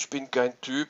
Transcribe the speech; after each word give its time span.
ich 0.00 0.08
bin 0.08 0.30
kein 0.30 0.58
Typ, 0.62 0.88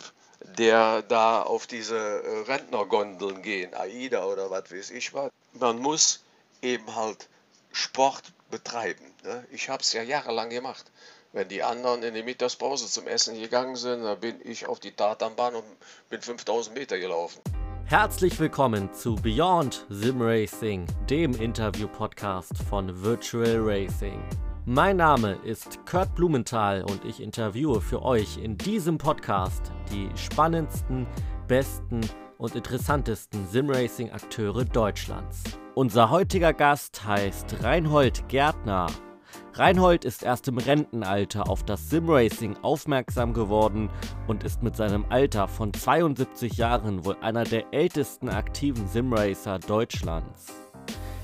der 0.56 1.02
da 1.02 1.42
auf 1.42 1.66
diese 1.66 1.98
äh, 1.98 2.42
Rentnergondeln 2.46 3.42
gehen, 3.42 3.74
AIDA 3.74 4.24
oder 4.24 4.50
was 4.50 4.70
weiß 4.70 4.92
ich 4.92 5.12
was. 5.12 5.32
Man 5.58 5.80
muss 5.80 6.22
eben 6.62 6.94
halt 6.94 7.28
Sport 7.72 8.22
betreiben. 8.52 9.04
Ne? 9.24 9.44
Ich 9.50 9.68
habe 9.68 9.82
es 9.82 9.92
ja 9.92 10.02
jahrelang 10.02 10.50
gemacht. 10.50 10.92
Wenn 11.32 11.48
die 11.48 11.64
anderen 11.64 12.04
in 12.04 12.14
die 12.14 12.22
Mittagspause 12.22 12.86
zum 12.86 13.08
Essen 13.08 13.36
gegangen 13.36 13.74
sind, 13.74 14.04
dann 14.04 14.20
bin 14.20 14.36
ich 14.44 14.68
auf 14.68 14.78
die 14.78 14.92
Tatanbahn 14.92 15.56
und 15.56 15.64
bin 16.08 16.22
5000 16.22 16.76
Meter 16.76 16.98
gelaufen. 17.00 17.40
Herzlich 17.86 18.38
willkommen 18.38 18.94
zu 18.94 19.16
Beyond 19.16 19.86
Sim 19.88 20.22
Racing, 20.22 20.86
dem 21.08 21.34
Interview-Podcast 21.34 22.56
von 22.68 23.02
Virtual 23.02 23.58
Racing. 23.58 24.22
Mein 24.72 24.98
Name 24.98 25.32
ist 25.42 25.84
Kurt 25.84 26.14
Blumenthal 26.14 26.84
und 26.84 27.04
ich 27.04 27.20
interviewe 27.20 27.80
für 27.80 28.04
euch 28.04 28.38
in 28.38 28.56
diesem 28.56 28.98
Podcast 28.98 29.72
die 29.90 30.08
spannendsten, 30.14 31.08
besten 31.48 32.02
und 32.38 32.54
interessantesten 32.54 33.48
Simracing-Akteure 33.48 34.64
Deutschlands. 34.64 35.42
Unser 35.74 36.10
heutiger 36.10 36.52
Gast 36.52 37.04
heißt 37.04 37.64
Reinhold 37.64 38.28
Gärtner. 38.28 38.86
Reinhold 39.54 40.04
ist 40.04 40.22
erst 40.22 40.46
im 40.46 40.58
Rentenalter 40.58 41.50
auf 41.50 41.64
das 41.64 41.90
Simracing 41.90 42.56
aufmerksam 42.62 43.32
geworden 43.34 43.90
und 44.28 44.44
ist 44.44 44.62
mit 44.62 44.76
seinem 44.76 45.04
Alter 45.08 45.48
von 45.48 45.74
72 45.74 46.52
Jahren 46.58 47.04
wohl 47.04 47.16
einer 47.22 47.42
der 47.42 47.74
ältesten 47.74 48.28
aktiven 48.28 48.86
Simracer 48.86 49.58
Deutschlands. 49.58 50.59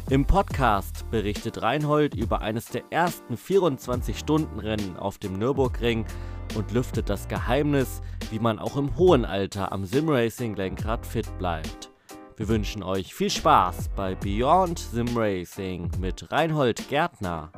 Im 0.09 0.25
Podcast 0.25 1.11
berichtet 1.11 1.63
Reinhold 1.63 2.15
über 2.15 2.41
eines 2.41 2.67
der 2.67 2.85
ersten 2.91 3.35
24-Stunden-Rennen 3.35 4.97
auf 4.97 5.19
dem 5.19 5.33
Nürburgring 5.33 6.07
und 6.55 6.71
lüftet 6.71 7.11
das 7.11 7.27
Geheimnis, 7.27 8.03
wie 8.31 8.39
man 8.39 8.61
auch 8.61 8.77
im 8.77 8.97
hohen 8.97 9.25
Alter 9.25 9.73
am 9.73 9.85
Simracing-Lenkrad 9.85 11.05
fit 11.05 11.27
bleibt. 11.39 11.91
Wir 12.37 12.47
wünschen 12.47 12.85
euch 12.85 13.17
viel 13.17 13.31
Spaß 13.31 13.89
bei 13.97 14.15
Beyond 14.15 14.79
Simracing 14.79 15.91
mit 15.99 16.31
Reinhold 16.31 16.89
Gärtner. 16.89 17.51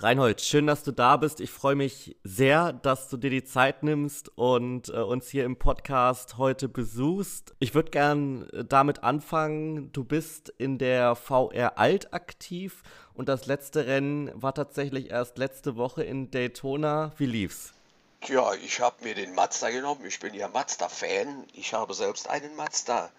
Reinhold, 0.00 0.40
schön, 0.40 0.68
dass 0.68 0.84
du 0.84 0.92
da 0.92 1.16
bist. 1.16 1.40
Ich 1.40 1.50
freue 1.50 1.74
mich 1.74 2.16
sehr, 2.22 2.72
dass 2.72 3.08
du 3.08 3.16
dir 3.16 3.30
die 3.30 3.42
Zeit 3.42 3.82
nimmst 3.82 4.28
und 4.38 4.90
äh, 4.90 4.98
uns 4.98 5.28
hier 5.28 5.44
im 5.44 5.58
Podcast 5.58 6.38
heute 6.38 6.68
besuchst. 6.68 7.56
Ich 7.58 7.74
würde 7.74 7.90
gern 7.90 8.48
äh, 8.50 8.64
damit 8.64 9.02
anfangen. 9.02 9.90
Du 9.90 10.04
bist 10.04 10.50
in 10.50 10.78
der 10.78 11.16
VR 11.16 11.78
Alt 11.78 12.14
aktiv 12.14 12.84
und 13.12 13.28
das 13.28 13.46
letzte 13.46 13.88
Rennen 13.88 14.30
war 14.40 14.54
tatsächlich 14.54 15.10
erst 15.10 15.36
letzte 15.36 15.74
Woche 15.74 16.04
in 16.04 16.30
Daytona. 16.30 17.10
Wie 17.16 17.26
lief's? 17.26 17.72
Tja, 18.20 18.54
ich 18.54 18.80
habe 18.80 19.02
mir 19.02 19.16
den 19.16 19.34
Mazda 19.34 19.70
genommen. 19.70 20.06
Ich 20.06 20.20
bin 20.20 20.32
ja 20.32 20.46
Mazda-Fan. 20.46 21.44
Ich 21.54 21.74
habe 21.74 21.92
selbst 21.92 22.30
einen 22.30 22.54
Mazda, 22.54 23.10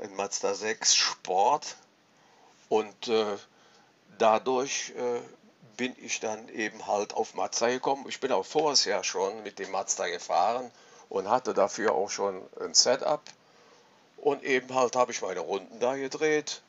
einen 0.00 0.16
Mazda 0.16 0.54
6 0.54 0.96
Sport 0.96 1.76
und 2.70 3.08
äh, 3.08 3.36
dadurch 4.16 4.94
äh, 4.96 5.20
bin 5.80 5.96
ich 6.02 6.20
dann 6.20 6.50
eben 6.50 6.86
halt 6.86 7.14
auf 7.14 7.32
Mazda 7.32 7.68
gekommen. 7.68 8.04
Ich 8.06 8.20
bin 8.20 8.32
auch 8.32 8.44
vorher 8.44 9.02
schon 9.02 9.42
mit 9.44 9.58
dem 9.58 9.70
Mazda 9.70 10.08
gefahren 10.08 10.70
und 11.08 11.30
hatte 11.30 11.54
dafür 11.54 11.94
auch 11.94 12.10
schon 12.10 12.42
ein 12.60 12.74
Setup. 12.74 13.22
Und 14.18 14.42
eben 14.42 14.74
halt 14.74 14.94
habe 14.94 15.12
ich 15.12 15.22
meine 15.22 15.40
Runden 15.40 15.80
da 15.80 15.96
gedreht 15.96 16.60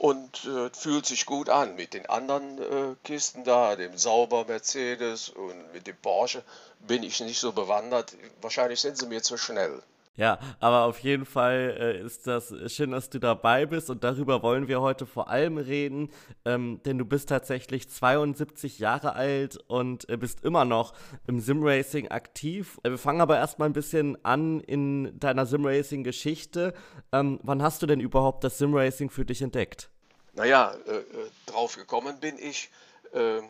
und 0.00 0.46
äh, 0.46 0.70
fühlt 0.72 1.04
sich 1.04 1.26
gut 1.26 1.50
an. 1.50 1.76
Mit 1.76 1.92
den 1.92 2.06
anderen 2.06 2.58
äh, 2.58 2.94
Kisten 3.04 3.44
da, 3.44 3.76
dem 3.76 3.98
Sauber 3.98 4.46
Mercedes 4.46 5.28
und 5.28 5.74
mit 5.74 5.86
dem 5.86 5.96
Porsche, 5.98 6.42
bin 6.78 7.02
ich 7.02 7.20
nicht 7.20 7.38
so 7.38 7.52
bewandert. 7.52 8.16
Wahrscheinlich 8.40 8.80
sind 8.80 8.96
sie 8.96 9.06
mir 9.06 9.22
zu 9.22 9.36
schnell. 9.36 9.82
Ja, 10.16 10.38
aber 10.60 10.84
auf 10.84 11.00
jeden 11.00 11.26
Fall 11.26 11.76
äh, 11.78 12.00
ist 12.00 12.26
das 12.26 12.54
schön, 12.68 12.92
dass 12.92 13.10
du 13.10 13.18
dabei 13.18 13.66
bist 13.66 13.90
und 13.90 14.02
darüber 14.02 14.42
wollen 14.42 14.66
wir 14.66 14.80
heute 14.80 15.04
vor 15.04 15.28
allem 15.28 15.58
reden, 15.58 16.10
ähm, 16.46 16.80
denn 16.86 16.96
du 16.96 17.04
bist 17.04 17.28
tatsächlich 17.28 17.90
72 17.90 18.78
Jahre 18.78 19.12
alt 19.14 19.58
und 19.68 20.08
äh, 20.08 20.16
bist 20.16 20.42
immer 20.42 20.64
noch 20.64 20.94
im 21.26 21.40
Simracing 21.40 22.08
aktiv. 22.08 22.80
Äh, 22.82 22.90
wir 22.90 22.98
fangen 22.98 23.20
aber 23.20 23.36
erstmal 23.36 23.68
ein 23.68 23.74
bisschen 23.74 24.16
an 24.24 24.60
in 24.60 25.18
deiner 25.20 25.44
Simracing-Geschichte. 25.44 26.72
Ähm, 27.12 27.38
wann 27.42 27.62
hast 27.62 27.82
du 27.82 27.86
denn 27.86 28.00
überhaupt 28.00 28.42
das 28.42 28.56
Simracing 28.56 29.10
für 29.10 29.26
dich 29.26 29.42
entdeckt? 29.42 29.90
Naja, 30.32 30.74
äh, 30.86 30.96
äh 30.96 31.04
drauf 31.44 31.76
gekommen 31.76 32.20
bin 32.20 32.38
ich 32.38 32.70
äh, 33.12 33.40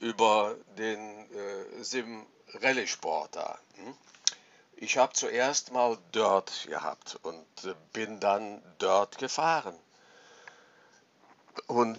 über 0.00 0.54
den 0.76 0.98
äh, 0.98 1.82
Sim-Rallye-Sport 1.82 3.36
da. 3.36 3.58
Hm? 3.76 3.94
Ich 4.82 4.96
habe 4.96 5.12
zuerst 5.12 5.72
mal 5.72 5.98
Dirt 6.14 6.66
gehabt 6.66 7.18
und 7.22 7.64
äh, 7.64 7.74
bin 7.92 8.18
dann 8.18 8.62
Dirt 8.80 9.18
gefahren. 9.18 9.78
Und 11.66 11.98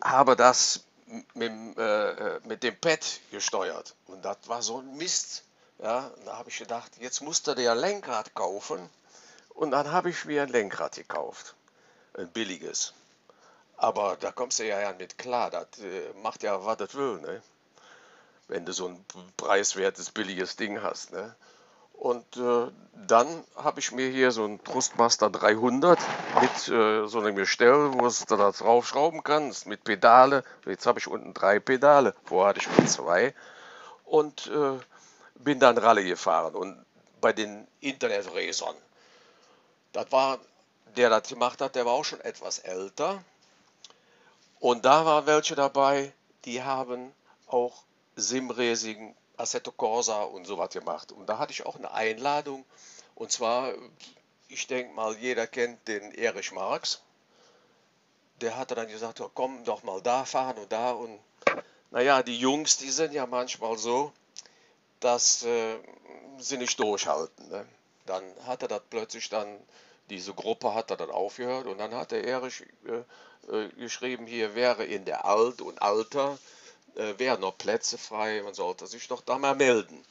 habe 0.00 0.36
das 0.36 0.84
mit, 1.34 1.50
äh, 1.76 2.38
mit 2.44 2.62
dem 2.62 2.80
Pad 2.80 3.20
gesteuert. 3.32 3.96
Und 4.06 4.24
das 4.24 4.36
war 4.46 4.62
so 4.62 4.78
ein 4.78 4.96
Mist. 4.96 5.42
Ja, 5.82 6.08
da 6.24 6.38
habe 6.38 6.50
ich 6.50 6.58
gedacht, 6.58 6.92
jetzt 7.00 7.20
musste 7.20 7.56
der 7.56 7.74
Lenkrad 7.74 8.32
kaufen. 8.32 8.88
Und 9.48 9.72
dann 9.72 9.90
habe 9.90 10.10
ich 10.10 10.24
mir 10.24 10.44
ein 10.44 10.50
Lenkrad 10.50 10.94
gekauft. 10.94 11.56
Ein 12.14 12.30
billiges. 12.30 12.94
Aber 13.76 14.16
da 14.20 14.30
kommst 14.30 14.60
du 14.60 14.68
ja 14.68 14.92
mit 14.92 15.18
klar. 15.18 15.50
Das 15.50 15.66
äh, 15.80 16.12
macht 16.22 16.44
ja, 16.44 16.64
was 16.64 16.76
das 16.76 16.94
will. 16.94 17.18
Ne? 17.22 17.42
Wenn 18.46 18.64
du 18.64 18.72
so 18.72 18.86
ein 18.86 19.04
preiswertes, 19.36 20.12
billiges 20.12 20.54
Ding 20.54 20.80
hast. 20.80 21.10
Ne? 21.10 21.34
Und 22.00 22.38
äh, 22.38 22.72
dann 23.06 23.44
habe 23.56 23.78
ich 23.78 23.92
mir 23.92 24.08
hier 24.08 24.30
so 24.30 24.46
ein 24.46 24.64
Trustmaster 24.64 25.28
300 25.28 25.98
mit 26.40 26.68
äh, 26.68 27.06
so 27.06 27.20
einem 27.20 27.36
Gestell, 27.36 27.92
wo 27.92 28.06
es 28.06 28.24
da 28.24 28.50
draufschrauben 28.50 29.22
kannst, 29.22 29.66
mit 29.66 29.84
Pedale. 29.84 30.42
Jetzt 30.64 30.86
habe 30.86 30.98
ich 30.98 31.06
unten 31.06 31.34
drei 31.34 31.60
Pedale, 31.60 32.14
vorher 32.24 32.48
hatte 32.48 32.60
ich 32.60 32.78
nur 32.78 32.86
zwei. 32.86 33.34
Und 34.06 34.46
äh, 34.46 34.78
bin 35.34 35.60
dann 35.60 35.76
Rallye 35.76 36.08
gefahren. 36.08 36.54
Und 36.54 36.82
bei 37.20 37.34
den 37.34 37.66
Internet-Racern, 37.80 38.76
das 39.92 40.10
war, 40.10 40.38
der 40.96 41.10
das 41.10 41.28
gemacht 41.28 41.60
hat, 41.60 41.74
der 41.74 41.84
war 41.84 41.92
auch 41.92 42.04
schon 42.06 42.22
etwas 42.22 42.60
älter. 42.60 43.22
Und 44.58 44.86
da 44.86 45.04
waren 45.04 45.26
welche 45.26 45.54
dabei, 45.54 46.14
die 46.46 46.62
haben 46.62 47.12
auch 47.46 47.82
Simracing 48.16 49.14
Assetto 49.40 49.72
Corsa 49.72 50.22
und 50.22 50.44
so 50.44 50.58
was 50.58 50.70
gemacht. 50.70 51.12
Und 51.12 51.26
da 51.26 51.38
hatte 51.38 51.52
ich 51.52 51.66
auch 51.66 51.76
eine 51.76 51.90
Einladung. 51.92 52.64
Und 53.14 53.32
zwar, 53.32 53.72
ich 54.48 54.66
denke 54.66 54.94
mal, 54.94 55.16
jeder 55.16 55.46
kennt 55.46 55.88
den 55.88 56.12
Erich 56.12 56.52
Marx. 56.52 57.00
Der 58.40 58.56
hatte 58.56 58.74
dann 58.74 58.88
gesagt, 58.88 59.20
oh, 59.20 59.30
komm 59.32 59.64
doch 59.64 59.82
mal 59.82 60.00
da 60.00 60.24
fahren 60.24 60.58
und 60.58 60.70
da. 60.70 60.92
Und 60.92 61.18
naja, 61.90 62.22
die 62.22 62.38
Jungs, 62.38 62.76
die 62.78 62.90
sind 62.90 63.12
ja 63.12 63.26
manchmal 63.26 63.76
so, 63.76 64.12
dass 65.00 65.42
äh, 65.42 65.78
sie 66.38 66.56
nicht 66.56 66.78
durchhalten. 66.78 67.48
Ne? 67.48 67.66
Dann 68.06 68.24
hat 68.46 68.62
er 68.62 68.68
das 68.68 68.82
plötzlich 68.88 69.28
dann, 69.28 69.58
diese 70.08 70.34
Gruppe 70.34 70.74
hat 70.74 70.90
er 70.90 70.96
dann 70.96 71.10
aufgehört 71.10 71.66
und 71.66 71.78
dann 71.78 71.94
hat 71.94 72.12
der 72.12 72.24
Erich 72.24 72.64
äh, 72.86 73.02
äh, 73.54 73.68
geschrieben, 73.70 74.26
hier 74.26 74.54
wäre 74.54 74.84
in 74.84 75.04
der 75.04 75.24
Alt 75.24 75.60
und 75.60 75.80
Alter 75.82 76.38
äh, 76.96 77.18
wären 77.18 77.40
noch 77.40 77.56
Plätze 77.56 77.98
frei, 77.98 78.42
man 78.42 78.54
sollte 78.54 78.86
sich 78.86 79.08
doch 79.08 79.22
da 79.22 79.38
mal 79.38 79.54
melden. 79.54 80.02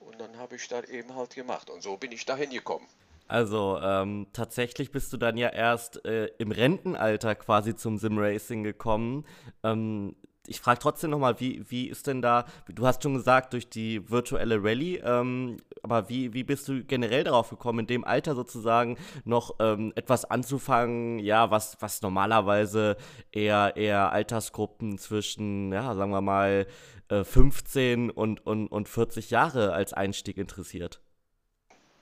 Und 0.00 0.20
dann 0.20 0.36
habe 0.38 0.56
ich 0.56 0.68
das 0.68 0.88
eben 0.88 1.14
halt 1.14 1.34
gemacht 1.34 1.70
und 1.70 1.82
so 1.82 1.96
bin 1.96 2.12
ich 2.12 2.24
da 2.26 2.36
hingekommen. 2.36 2.86
Also 3.26 3.78
ähm, 3.82 4.26
tatsächlich 4.32 4.92
bist 4.92 5.12
du 5.12 5.16
dann 5.16 5.38
ja 5.38 5.48
erst 5.48 6.04
äh, 6.04 6.26
im 6.38 6.50
Rentenalter 6.50 7.34
quasi 7.34 7.74
zum 7.74 7.96
Simracing 7.96 8.64
gekommen. 8.64 9.24
Ähm, 9.62 10.14
ich 10.46 10.60
frage 10.60 10.78
trotzdem 10.78 11.10
nochmal, 11.10 11.40
wie, 11.40 11.64
wie 11.68 11.88
ist 11.88 12.06
denn 12.06 12.22
da, 12.22 12.44
du 12.68 12.86
hast 12.86 13.02
schon 13.02 13.14
gesagt, 13.14 13.52
durch 13.52 13.68
die 13.68 14.10
virtuelle 14.10 14.62
Rallye, 14.62 14.98
ähm, 15.04 15.56
aber 15.82 16.08
wie, 16.08 16.32
wie 16.34 16.44
bist 16.44 16.68
du 16.68 16.84
generell 16.84 17.24
darauf 17.24 17.50
gekommen, 17.50 17.80
in 17.80 17.86
dem 17.86 18.04
Alter 18.04 18.34
sozusagen 18.34 18.98
noch 19.24 19.56
ähm, 19.60 19.92
etwas 19.96 20.24
anzufangen, 20.24 21.18
ja, 21.18 21.50
was, 21.50 21.76
was 21.80 22.02
normalerweise 22.02 22.96
eher, 23.32 23.76
eher 23.76 24.12
Altersgruppen 24.12 24.98
zwischen, 24.98 25.72
ja, 25.72 25.94
sagen 25.94 26.10
wir 26.10 26.20
mal, 26.20 26.66
äh, 27.08 27.24
15 27.24 28.10
und, 28.10 28.46
und, 28.46 28.68
und 28.68 28.88
40 28.88 29.30
Jahre 29.30 29.72
als 29.72 29.92
Einstieg 29.92 30.36
interessiert? 30.36 31.00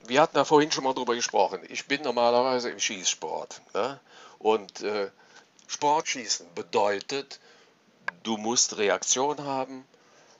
Wir 0.05 0.21
hatten 0.21 0.35
da 0.35 0.43
vorhin 0.43 0.71
schon 0.71 0.83
mal 0.83 0.93
drüber 0.93 1.15
gesprochen. 1.15 1.61
Ich 1.69 1.87
bin 1.87 2.01
normalerweise 2.01 2.69
im 2.69 2.79
Schießsport. 2.79 3.61
Ne? 3.73 3.99
Und 4.37 4.81
äh, 4.81 5.09
Sportschießen 5.67 6.47
bedeutet, 6.55 7.39
Du 8.23 8.37
musst 8.37 8.77
Reaktion 8.77 9.43
haben, 9.43 9.85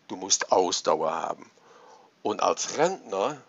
du 0.07 0.15
musst 0.15 0.51
Ausdauer 0.51 1.13
haben. 1.13 1.49
Und 2.21 2.41
als 2.41 2.77
Rentner, 2.77 3.41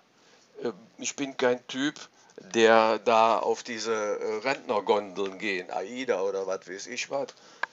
äh, 0.62 0.72
ich 0.98 1.16
bin 1.16 1.36
kein 1.36 1.66
Typ, 1.68 1.94
der 2.36 2.98
da 2.98 3.38
auf 3.38 3.62
diese 3.62 3.94
äh, 3.94 4.38
Rentnergondeln 4.40 5.38
gehen, 5.38 5.70
AIDA 5.70 6.20
oder 6.22 6.46
was 6.46 6.68
weiß 6.68 6.88
ich 6.88 7.10
was. 7.10 7.28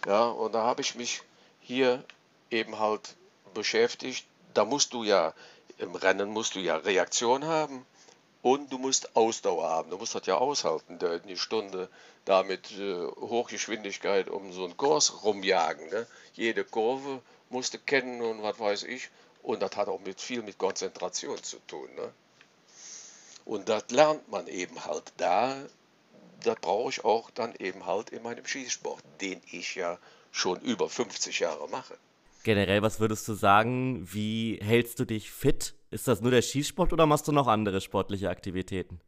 Ja, 0.06 0.26
und 0.26 0.54
da 0.54 0.64
habe 0.64 0.82
ich 0.82 0.96
mich 0.96 1.22
hier 1.60 2.04
eben 2.52 2.80
halt 2.80 3.16
beschäftigt, 3.54 4.26
da 4.54 4.66
musst 4.66 4.94
du 4.94 5.04
ja, 5.04 5.34
im 5.78 5.96
Rennen 5.96 6.30
musst 6.30 6.56
du 6.56 6.60
ja 6.60 6.76
Reaktion 6.78 7.46
haben 7.46 7.86
und 8.42 8.72
du 8.72 8.78
musst 8.78 9.16
Ausdauer 9.16 9.70
haben. 9.70 9.90
Du 9.90 9.98
musst 9.98 10.16
das 10.16 10.26
ja 10.26 10.38
aushalten, 10.38 11.00
eine 11.04 11.38
Stunde 11.38 11.90
da 12.26 12.44
mit 12.44 12.72
äh, 12.72 13.08
Hochgeschwindigkeit 13.20 14.30
um 14.30 14.52
so 14.52 14.64
einen 14.66 14.78
Kurs 14.78 15.24
rumjagen. 15.24 15.90
Ne? 15.90 16.08
Jede 16.34 16.64
Kurve 16.64 17.22
musst 17.50 17.74
du 17.74 17.80
kennen 17.80 18.22
und 18.22 18.44
was 18.44 18.60
weiß 18.60 18.84
ich. 18.84 19.10
Und 19.44 19.62
das 19.62 19.76
hat 19.76 19.88
auch 19.88 20.00
mit, 20.00 20.22
viel 20.22 20.44
mit 20.44 20.58
Konzentration 20.58 21.42
zu 21.44 21.58
tun. 21.68 21.90
Ne? 21.96 22.14
Und 23.46 23.70
das 23.70 23.90
lernt 23.90 24.30
man 24.30 24.48
eben 24.48 24.86
halt 24.86 25.14
da. 25.18 25.56
Das 26.44 26.56
brauche 26.60 26.90
ich 26.90 27.04
auch 27.06 27.30
dann 27.32 27.54
eben 27.56 27.86
halt 27.86 28.10
in 28.10 28.24
meinem 28.24 28.46
Schießsport, 28.46 29.04
den 29.20 29.42
ich 29.52 29.76
ja 29.76 29.98
schon 30.32 30.60
über 30.62 30.90
50 30.90 31.40
Jahre 31.40 31.68
mache. 31.70 31.98
Generell, 32.44 32.82
was 32.82 33.00
würdest 33.00 33.28
du 33.28 33.34
sagen, 33.34 34.08
wie 34.12 34.60
hältst 34.62 35.00
du 35.00 35.06
dich 35.06 35.32
fit? 35.32 35.76
Ist 35.92 36.08
das 36.08 36.22
nur 36.22 36.32
der 36.32 36.42
Schießsport 36.42 36.92
oder 36.92 37.06
machst 37.06 37.28
du 37.28 37.32
noch 37.32 37.48
andere 37.48 37.82
sportliche 37.82 38.30
Aktivitäten? 38.30 39.00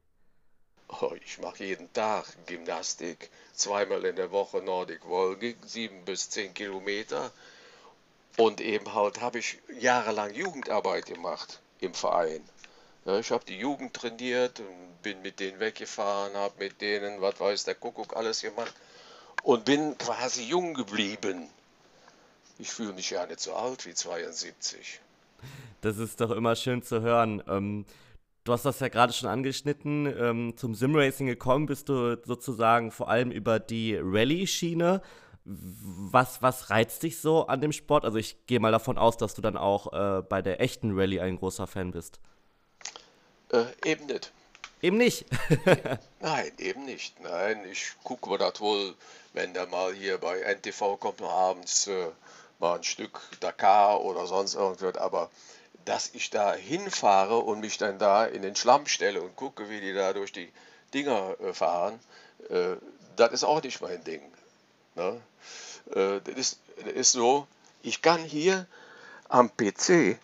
Oh, 1.02 1.14
ich 1.26 1.40
mache 1.40 1.64
jeden 1.64 1.92
Tag 1.94 2.26
Gymnastik, 2.46 3.32
zweimal 3.54 4.06
in 4.06 4.16
der 4.16 4.32
Woche 4.32 4.62
Nordic 4.62 5.10
Walking, 5.10 5.56
sieben 5.66 6.06
bis 6.06 6.30
zehn 6.30 6.54
Kilometer. 6.54 7.32
Und 8.38 8.62
eben 8.62 8.94
halt 8.94 9.20
habe 9.20 9.40
ich 9.40 9.58
jahrelang 9.80 10.34
Jugendarbeit 10.36 11.08
gemacht 11.08 11.60
im 11.80 11.96
Verein. 11.96 12.42
Ja, 13.06 13.18
ich 13.18 13.32
habe 13.32 13.44
die 13.46 13.58
Jugend 13.58 13.96
trainiert 13.96 14.60
und 14.60 15.02
bin 15.02 15.22
mit 15.24 15.40
denen 15.40 15.60
weggefahren, 15.60 16.36
habe 16.36 16.54
mit 16.60 16.82
denen, 16.82 17.20
was 17.22 17.40
weiß 17.40 17.64
der 17.64 17.76
Kuckuck, 17.76 18.16
alles 18.16 18.42
gemacht 18.42 18.74
und 19.42 19.66
bin 19.66 19.98
quasi 19.98 20.44
jung 20.44 20.76
geblieben. 20.76 21.50
Ich 22.60 22.70
fühle 22.70 22.94
mich 22.94 23.10
ja 23.10 23.26
nicht 23.26 23.40
so 23.40 23.54
alt 23.54 23.86
wie 23.86 23.94
72. 23.94 25.00
Das 25.82 25.98
ist 25.98 26.22
doch 26.22 26.32
immer 26.32 26.56
schön 26.56 26.82
zu 26.82 27.02
hören. 27.02 27.44
Ähm, 27.48 27.86
du 28.44 28.54
hast 28.54 28.66
das 28.66 28.80
ja 28.80 28.88
gerade 28.88 29.14
schon 29.14 29.30
angeschnitten. 29.30 30.06
Ähm, 30.06 30.54
zum 30.56 30.76
Simracing 30.76 31.28
gekommen 31.28 31.66
bist 31.66 31.90
du 31.90 32.18
sozusagen 32.24 32.92
vor 32.92 33.10
allem 33.10 33.32
über 33.32 33.60
die 33.60 33.98
Rallye-Schiene. 34.02 35.02
Was, 35.46 36.42
was 36.42 36.70
reizt 36.70 37.04
dich 37.04 37.20
so 37.20 37.48
an 37.48 37.60
dem 37.60 37.74
Sport? 37.74 38.06
Also 38.06 38.18
ich 38.18 38.46
gehe 38.46 38.62
mal 38.62 38.72
davon 38.72 38.98
aus, 38.98 39.18
dass 39.18 39.34
du 39.34 39.42
dann 39.42 39.58
auch 39.58 39.92
äh, 39.92 40.22
bei 40.22 40.42
der 40.42 40.62
echten 40.62 40.98
Rallye 40.98 41.20
ein 41.20 41.38
großer 41.38 41.68
Fan 41.68 41.92
bist. 41.92 42.20
Äh, 43.52 43.66
eben 43.84 44.06
nicht. 44.06 44.32
Eben 44.82 44.98
nicht. 44.98 45.26
Nein, 46.20 46.52
eben 46.58 46.86
nicht. 46.86 47.20
Nein, 47.22 47.64
ich 47.72 47.94
gucke 48.04 48.30
mir 48.30 48.38
das 48.38 48.60
wohl, 48.60 48.96
wenn 49.34 49.54
der 49.54 49.68
mal 49.68 49.94
hier 49.94 50.18
bei 50.18 50.40
NTV 50.42 50.98
kommt, 50.98 51.22
noch 51.22 51.32
abends 51.32 51.88
äh, 51.88 52.08
mal 52.64 52.78
ein 52.78 52.84
Stück 52.84 53.20
Dakar 53.42 54.02
oder 54.02 54.26
sonst 54.26 54.56
irgendwas, 54.56 54.96
aber 54.96 55.30
dass 55.86 56.12
ich 56.14 56.30
da 56.30 56.54
hinfahre 56.54 57.38
und 57.38 57.60
mich 57.60 57.78
dann 57.78 58.00
da 58.00 58.26
in 58.26 58.42
den 58.42 58.56
Schlamm 58.56 58.88
stelle 58.88 59.22
und 59.22 59.36
gucke, 59.36 59.70
wie 59.70 59.82
die 59.82 59.94
da 59.94 60.14
durch 60.14 60.32
die 60.32 60.52
Dinger 60.94 61.36
äh, 61.42 61.54
fahren, 61.54 62.00
äh, 62.50 62.78
das 63.18 63.34
ist 63.34 63.44
auch 63.44 63.62
nicht 63.62 63.82
mein 63.82 64.04
Ding. 64.06 64.22
Ne? 64.96 65.22
Äh, 65.94 66.22
das, 66.22 66.36
ist, 66.36 66.60
das 66.78 66.94
ist 66.94 67.12
so, 67.12 67.48
ich 67.82 68.02
kann 68.02 68.24
hier 68.24 68.66
am 69.28 69.52
PC, 69.56 70.18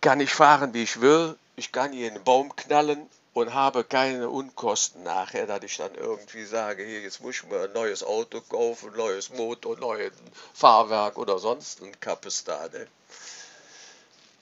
kann 0.00 0.20
ich 0.20 0.32
fahren, 0.32 0.74
wie 0.74 0.84
ich 0.84 1.00
will, 1.00 1.36
ich 1.56 1.72
kann 1.72 1.92
hier 1.92 2.08
einen 2.08 2.22
Baum 2.22 2.54
knallen 2.54 3.10
und 3.34 3.52
habe 3.52 3.84
keine 3.84 4.30
Unkosten 4.30 5.02
nachher, 5.02 5.46
dass 5.46 5.62
ich 5.64 5.76
dann 5.76 5.94
irgendwie 5.96 6.44
sage, 6.44 6.84
hier, 6.84 7.00
jetzt 7.00 7.20
muss 7.20 7.36
ich 7.36 7.46
mir 7.48 7.64
ein 7.64 7.72
neues 7.72 8.04
Auto 8.04 8.40
kaufen, 8.40 8.90
ein 8.90 8.96
neues 8.96 9.30
Motor, 9.34 9.76
ein 9.76 9.80
neues 9.80 10.12
Fahrwerk 10.54 11.18
oder 11.18 11.38
sonst 11.38 11.82
ein 11.82 12.00
Kappes 12.00 12.44
da. 12.44 12.68
Ne? 12.72 12.86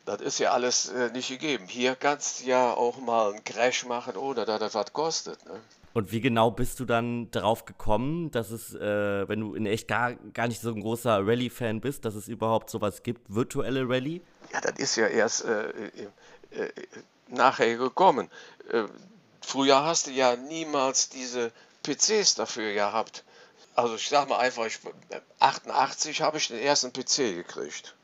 Das 0.05 0.21
ist 0.21 0.39
ja 0.39 0.53
alles 0.53 0.91
äh, 0.91 1.11
nicht 1.11 1.29
gegeben. 1.29 1.67
Hier 1.69 1.97
kannst 1.97 2.43
du 2.43 2.49
ja 2.49 2.75
auch 2.75 2.99
mal 2.99 3.33
einen 3.33 3.45
Crash 3.45 3.87
machen, 3.87 4.17
ohne 4.17 4.45
dass 4.45 4.61
das 4.61 4.75
was 4.75 4.93
kostet. 4.93 5.45
Ne? 5.47 5.61
Und 5.95 6.13
wie 6.13 6.21
genau 6.21 6.51
bist 6.51 6.79
du 6.81 6.85
dann 6.85 7.31
darauf 7.31 7.65
gekommen, 7.65 8.31
dass 8.31 8.51
es, 8.51 8.75
äh, 8.75 9.29
wenn 9.29 9.41
du 9.41 9.55
in 9.55 9.65
echt 9.65 9.89
gar, 9.89 10.15
gar 10.35 10.49
nicht 10.49 10.61
so 10.61 10.71
ein 10.71 10.81
großer 10.81 11.27
Rallye-Fan 11.27 11.81
bist, 11.81 12.05
dass 12.05 12.15
es 12.15 12.29
überhaupt 12.29 12.69
sowas 12.69 13.03
gibt, 13.03 13.35
virtuelle 13.35 13.89
Rallye? 13.89 14.21
Ja, 14.53 14.61
das 14.61 14.79
ist 14.79 14.97
ja 14.97 15.07
erst 15.07 15.45
äh, 15.47 15.71
äh, 15.71 16.09
äh 16.51 16.73
nachher 17.29 17.77
gekommen. 17.77 18.31
Äh, 18.71 18.85
früher 19.41 19.85
hast 19.85 20.07
du 20.07 20.11
ja 20.11 20.37
niemals 20.37 21.09
diese 21.09 21.53
PCs 21.83 22.37
dafür 22.37 22.73
gehabt. 22.73 23.25
Also 23.75 23.95
ich 23.97 24.09
sag 24.09 24.29
mal 24.29 24.39
einfach, 24.39 24.67
ich, 24.67 24.79
88 25.39 26.21
habe 26.21 26.39
ich 26.39 26.49
den 26.49 26.59
ersten 26.59 26.93
PC 26.93 27.35
gekriegt. 27.35 27.95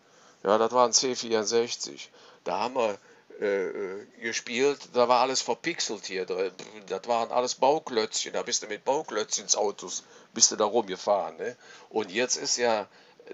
Ja, 0.42 0.56
das 0.56 0.72
war 0.72 0.86
ein 0.86 0.92
C64. 0.92 2.08
Da 2.44 2.60
haben 2.60 2.74
wir 2.74 2.98
äh, 3.40 4.04
gespielt, 4.20 4.80
da 4.94 5.08
war 5.08 5.20
alles 5.20 5.42
verpixelt 5.42 6.06
hier. 6.06 6.26
Das 6.26 7.06
waren 7.06 7.30
alles 7.30 7.54
Bauklötzchen. 7.54 8.32
Da 8.32 8.42
bist 8.42 8.62
du 8.62 8.66
mit 8.66 8.84
Bauklötzchens 8.84 9.56
Autos, 9.56 10.04
bist 10.34 10.50
du 10.50 10.56
da 10.56 10.64
rumgefahren. 10.64 11.36
Ne? 11.36 11.56
Und 11.90 12.10
jetzt 12.10 12.36
ist 12.36 12.56
ja 12.56 12.86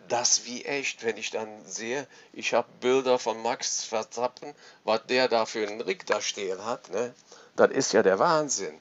das 0.08 0.44
wie 0.44 0.64
echt, 0.64 1.04
wenn 1.04 1.16
ich 1.16 1.30
dann 1.30 1.48
sehe, 1.66 2.06
ich 2.32 2.54
habe 2.54 2.68
Bilder 2.80 3.18
von 3.18 3.40
Max 3.42 3.84
Verstappen, 3.84 4.54
was 4.84 5.06
der 5.08 5.28
da 5.28 5.46
für 5.46 5.66
einen 5.66 5.80
Rig 5.80 6.06
da 6.06 6.20
stehen 6.20 6.64
hat, 6.64 6.90
ne? 6.90 7.14
das 7.56 7.70
ist 7.70 7.92
ja 7.92 8.02
der 8.02 8.18
Wahnsinn. 8.18 8.78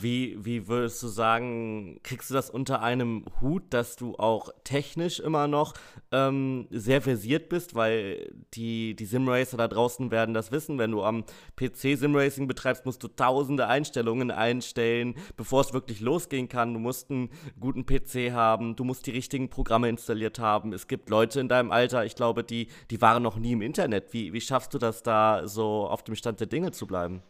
Wie, 0.00 0.36
wie 0.44 0.66
würdest 0.68 1.02
du 1.02 1.08
sagen, 1.08 2.00
kriegst 2.02 2.30
du 2.30 2.34
das 2.34 2.50
unter 2.50 2.82
einem 2.82 3.24
Hut, 3.40 3.62
dass 3.70 3.94
du 3.96 4.16
auch 4.16 4.50
technisch 4.64 5.20
immer 5.20 5.46
noch 5.46 5.74
ähm, 6.10 6.66
sehr 6.70 7.02
versiert 7.02 7.48
bist? 7.48 7.74
Weil 7.74 8.32
die, 8.54 8.96
die 8.96 9.04
Simracer 9.04 9.56
da 9.56 9.68
draußen 9.68 10.10
werden 10.10 10.34
das 10.34 10.50
wissen. 10.50 10.78
Wenn 10.78 10.90
du 10.90 11.02
am 11.02 11.24
PC 11.56 11.96
Simracing 11.96 12.48
betreibst, 12.48 12.84
musst 12.84 13.02
du 13.02 13.08
tausende 13.08 13.68
Einstellungen 13.68 14.30
einstellen, 14.30 15.14
bevor 15.36 15.60
es 15.60 15.72
wirklich 15.72 16.00
losgehen 16.00 16.48
kann. 16.48 16.74
Du 16.74 16.80
musst 16.80 17.10
einen 17.10 17.30
guten 17.60 17.86
PC 17.86 18.32
haben, 18.32 18.76
du 18.76 18.84
musst 18.84 19.06
die 19.06 19.12
richtigen 19.12 19.50
Programme 19.50 19.88
installiert 19.88 20.38
haben. 20.38 20.72
Es 20.72 20.88
gibt 20.88 21.10
Leute 21.10 21.38
in 21.40 21.48
deinem 21.48 21.70
Alter, 21.70 22.04
ich 22.04 22.16
glaube, 22.16 22.44
die, 22.44 22.68
die 22.90 23.00
waren 23.00 23.22
noch 23.22 23.36
nie 23.36 23.52
im 23.52 23.62
Internet. 23.62 24.12
Wie, 24.12 24.32
wie 24.32 24.40
schaffst 24.40 24.74
du 24.74 24.78
das 24.78 25.02
da 25.02 25.46
so 25.46 25.86
auf 25.86 26.02
dem 26.02 26.16
Stand 26.16 26.40
der 26.40 26.46
Dinge 26.46 26.72
zu 26.72 26.86
bleiben? 26.86 27.22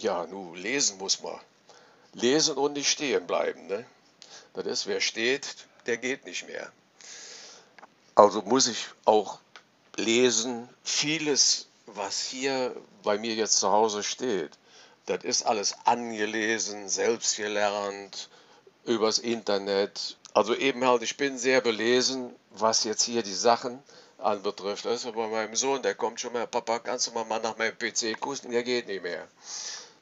Ja, 0.00 0.26
nun, 0.26 0.54
lesen 0.54 0.98
muss 0.98 1.22
man 1.22 1.34
lesen 2.20 2.56
und 2.56 2.74
nicht 2.74 2.90
stehen 2.90 3.26
bleiben. 3.26 3.66
Ne? 3.66 3.84
Das 4.54 4.66
ist, 4.66 4.86
wer 4.86 5.00
steht, 5.00 5.56
der 5.86 5.96
geht 5.96 6.24
nicht 6.24 6.46
mehr. 6.46 6.70
Also 8.14 8.42
muss 8.42 8.66
ich 8.66 8.86
auch 9.04 9.38
lesen, 9.96 10.68
vieles, 10.82 11.66
was 11.86 12.20
hier 12.20 12.74
bei 13.02 13.18
mir 13.18 13.34
jetzt 13.34 13.58
zu 13.58 13.70
Hause 13.70 14.02
steht, 14.02 14.50
das 15.06 15.24
ist 15.24 15.44
alles 15.44 15.74
angelesen, 15.84 16.88
selbst 16.88 17.36
gelernt, 17.36 18.28
übers 18.84 19.18
Internet. 19.18 20.16
Also 20.34 20.54
eben 20.54 20.84
halt, 20.84 21.02
ich 21.02 21.16
bin 21.16 21.38
sehr 21.38 21.60
belesen, 21.60 22.34
was 22.50 22.84
jetzt 22.84 23.04
hier 23.04 23.22
die 23.22 23.32
Sachen 23.32 23.82
anbetrifft. 24.18 24.84
Das 24.84 25.04
ist 25.04 25.14
bei 25.14 25.28
meinem 25.28 25.56
Sohn, 25.56 25.82
der 25.82 25.94
kommt 25.94 26.20
schon 26.20 26.32
mal, 26.32 26.46
Papa, 26.46 26.80
kannst 26.80 27.06
du 27.06 27.12
mal 27.12 27.24
nach 27.40 27.56
meinem 27.56 27.78
PC 27.78 28.20
gucken? 28.20 28.50
Der 28.50 28.62
geht 28.62 28.86
nicht 28.86 29.02
mehr. 29.02 29.26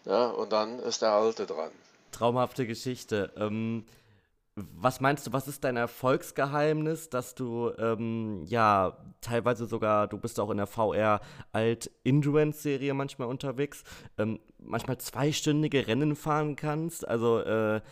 Ja, 0.05 0.29
und 0.29 0.51
dann 0.51 0.81
ist 0.81 1.03
der 1.03 1.13
Alte 1.13 1.47
dran. 1.47 1.71
Traumhafte 2.11 2.67
Geschichte. 2.67 3.33
Ähm, 3.37 3.85
was 4.57 5.01
meinst 5.01 5.27
du, 5.27 5.33
was 5.35 5.49
ist 5.49 5.65
dein 5.65 5.77
Erfolgsgeheimnis, 5.77 7.11
dass 7.11 7.35
du 7.35 7.73
ähm, 7.79 8.43
ja 8.47 8.97
teilweise 9.21 9.67
sogar, 9.67 10.09
du 10.09 10.17
bist 10.17 10.41
auch 10.41 10.51
in 10.51 10.57
der 10.57 10.67
VR 10.67 11.21
Alt-Endurance-Serie 11.53 12.95
manchmal 12.95 13.29
unterwegs, 13.29 13.85
ähm, 14.17 14.41
manchmal 14.59 14.97
zweistündige 14.97 15.87
Rennen 15.87 16.17
fahren 16.17 16.57
kannst? 16.57 17.07
Also 17.07 17.41
äh, 17.41 17.83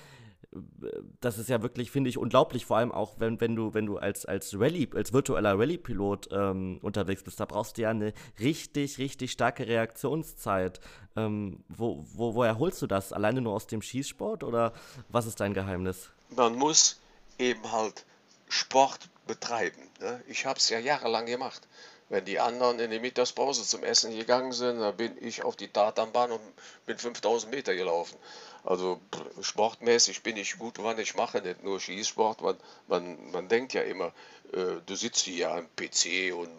das 1.20 1.38
ist 1.38 1.48
ja 1.48 1.62
wirklich, 1.62 1.90
finde 1.90 2.10
ich, 2.10 2.18
unglaublich, 2.18 2.66
vor 2.66 2.76
allem 2.76 2.92
auch, 2.92 3.14
wenn, 3.18 3.40
wenn 3.40 3.56
du, 3.56 3.74
wenn 3.74 3.86
du 3.86 3.98
als, 3.98 4.24
als 4.24 4.58
Rallye, 4.58 4.88
als 4.94 5.12
virtueller 5.12 5.58
Rallye-Pilot 5.58 6.28
ähm, 6.32 6.78
unterwegs 6.82 7.22
bist, 7.22 7.40
da 7.40 7.44
brauchst 7.44 7.76
du 7.76 7.82
ja 7.82 7.90
eine 7.90 8.12
richtig, 8.40 8.98
richtig 8.98 9.32
starke 9.32 9.66
Reaktionszeit. 9.66 10.80
Ähm, 11.16 11.64
wo, 11.68 12.04
wo, 12.12 12.34
woher 12.34 12.58
holst 12.58 12.82
du 12.82 12.86
das? 12.86 13.12
Alleine 13.12 13.40
nur 13.40 13.54
aus 13.54 13.66
dem 13.66 13.82
Schießsport 13.82 14.44
oder 14.44 14.72
was 15.08 15.26
ist 15.26 15.40
dein 15.40 15.54
Geheimnis? 15.54 16.10
Man 16.30 16.54
muss 16.56 17.00
eben 17.38 17.72
halt 17.72 18.04
Sport 18.48 19.08
betreiben. 19.26 19.82
Ne? 20.00 20.22
Ich 20.28 20.46
habe 20.46 20.58
es 20.58 20.68
ja 20.68 20.78
jahrelang 20.78 21.26
gemacht. 21.26 21.66
Wenn 22.10 22.24
die 22.26 22.38
anderen 22.38 22.78
in 22.80 22.90
die 22.90 23.00
Mittagspause 23.00 23.64
zum 23.64 23.82
Essen 23.82 24.14
gegangen 24.14 24.52
sind, 24.52 24.78
dann 24.78 24.96
bin 24.96 25.16
ich 25.20 25.42
auf 25.42 25.56
die 25.56 25.68
Tatanbahn 25.68 26.32
und 26.32 26.40
bin 26.84 26.98
5000 26.98 27.50
Meter 27.52 27.74
gelaufen. 27.74 28.16
Also 28.64 28.98
sportmäßig 29.42 30.22
bin 30.22 30.36
ich 30.38 30.58
gut, 30.58 30.76
wann 30.78 30.98
ich 30.98 31.14
mache, 31.14 31.42
nicht 31.42 31.62
nur 31.62 31.78
Schießsport. 31.78 32.40
Man, 32.40 32.56
man, 32.88 33.30
man 33.30 33.48
denkt 33.48 33.74
ja 33.74 33.82
immer, 33.82 34.12
äh, 34.52 34.80
du 34.86 34.94
sitzt 34.94 35.24
hier 35.26 35.52
am 35.52 35.66
PC 35.76 36.34
und 36.34 36.50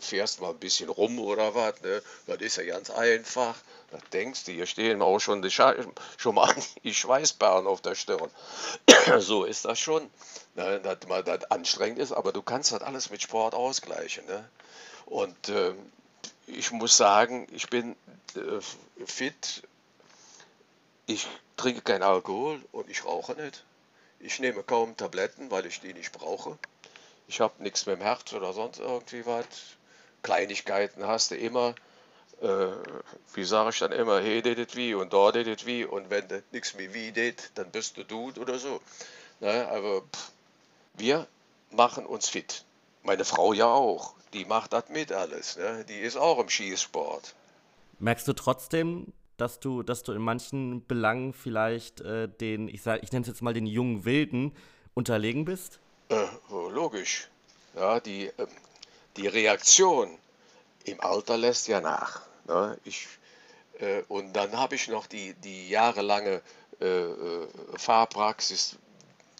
fährst 0.00 0.40
mal 0.40 0.50
ein 0.50 0.58
bisschen 0.58 0.88
rum 0.88 1.18
oder 1.18 1.54
was. 1.54 1.80
Ne? 1.82 2.02
Das 2.26 2.40
ist 2.40 2.56
ja 2.56 2.64
ganz 2.64 2.90
einfach. 2.90 3.56
Da 3.90 3.98
denkst 4.12 4.44
du, 4.44 4.52
hier 4.52 4.66
stehen 4.66 5.02
auch 5.02 5.18
schon, 5.18 5.42
die 5.42 5.50
schon 5.50 6.34
mal 6.34 6.54
die 6.84 6.94
Schweißperlen 6.94 7.66
auf 7.66 7.80
der 7.80 7.94
Stirn. 7.94 8.30
so 9.18 9.44
ist 9.44 9.64
das 9.64 9.78
schon, 9.78 10.10
ne? 10.54 10.80
dass 10.80 11.08
man 11.08 11.24
das 11.24 11.44
anstrengend 11.50 11.98
ist, 11.98 12.12
aber 12.12 12.32
du 12.32 12.42
kannst 12.42 12.72
das 12.72 12.82
alles 12.82 13.10
mit 13.10 13.22
Sport 13.22 13.54
ausgleichen. 13.54 14.26
Ne? 14.26 14.48
Und 15.06 15.48
äh, 15.48 15.74
ich 16.46 16.70
muss 16.72 16.96
sagen, 16.96 17.46
ich 17.52 17.68
bin 17.68 17.96
äh, 18.34 19.04
fit. 19.06 19.62
Ich 21.06 21.26
trinke 21.56 21.82
keinen 21.82 22.02
Alkohol 22.02 22.60
und 22.72 22.88
ich 22.88 23.04
rauche 23.04 23.34
nicht. 23.34 23.64
Ich 24.20 24.38
nehme 24.38 24.62
kaum 24.62 24.96
Tabletten, 24.96 25.50
weil 25.50 25.66
ich 25.66 25.80
die 25.80 25.92
nicht 25.94 26.12
brauche. 26.12 26.58
Ich 27.26 27.40
habe 27.40 27.62
nichts 27.62 27.86
mit 27.86 27.96
dem 27.96 28.02
Herz 28.02 28.32
oder 28.32 28.52
sonst 28.52 28.78
irgendwie 28.78 29.26
was. 29.26 29.46
Kleinigkeiten 30.22 31.06
hast 31.06 31.32
du 31.32 31.36
immer. 31.36 31.74
Äh, 32.40 32.68
wie 33.34 33.44
sage 33.44 33.70
ich 33.70 33.78
dann 33.78 33.92
immer, 33.92 34.20
hey, 34.20 34.42
das 34.42 34.76
wie 34.76 34.94
und 34.94 35.12
da 35.12 35.30
das 35.32 35.66
wie 35.66 35.84
und 35.84 36.10
wenn 36.10 36.26
das 36.28 36.42
nichts 36.50 36.74
mehr 36.74 36.92
wie 36.92 37.12
das, 37.12 37.50
dann 37.54 37.70
bist 37.70 37.96
du 37.96 38.04
du 38.04 38.32
oder 38.40 38.58
so. 38.58 38.80
Ne, 39.40 39.68
aber 39.68 40.02
pff, 40.02 40.32
wir 40.94 41.26
machen 41.70 42.06
uns 42.06 42.28
fit. 42.28 42.64
Meine 43.02 43.24
Frau 43.24 43.52
ja 43.52 43.66
auch. 43.66 44.14
Die 44.32 44.44
macht 44.44 44.72
das 44.72 44.88
mit 44.88 45.12
alles. 45.12 45.56
Ne? 45.56 45.84
Die 45.88 45.98
ist 45.98 46.16
auch 46.16 46.38
im 46.38 46.48
Schießsport. 46.48 47.34
Merkst 47.98 48.26
du 48.26 48.32
trotzdem, 48.32 49.12
dass 49.42 49.58
du, 49.58 49.82
dass 49.82 50.04
du 50.04 50.12
in 50.12 50.22
manchen 50.22 50.86
Belangen 50.86 51.32
vielleicht 51.32 52.00
äh, 52.00 52.28
den, 52.28 52.68
ich 52.68 52.82
sag, 52.82 53.02
ich 53.02 53.10
nenne 53.10 53.22
es 53.22 53.28
jetzt 53.28 53.42
mal 53.42 53.52
den 53.52 53.66
jungen 53.66 54.04
Wilden, 54.04 54.56
unterlegen 54.94 55.44
bist? 55.44 55.80
Äh, 56.08 56.26
logisch. 56.48 57.28
Ja, 57.74 57.98
die, 57.98 58.26
äh, 58.26 58.46
die 59.16 59.26
Reaktion 59.26 60.16
im 60.84 61.00
Alter 61.00 61.36
lässt 61.36 61.66
ja 61.66 61.80
nach. 61.80 62.22
Ne? 62.46 62.78
Ich, 62.84 63.08
äh, 63.80 64.02
und 64.06 64.32
dann 64.34 64.56
habe 64.56 64.76
ich 64.76 64.86
noch 64.86 65.08
die, 65.08 65.34
die 65.34 65.68
jahrelange 65.68 66.40
äh, 66.80 66.86
äh, 66.86 67.48
Fahrpraxis. 67.76 68.76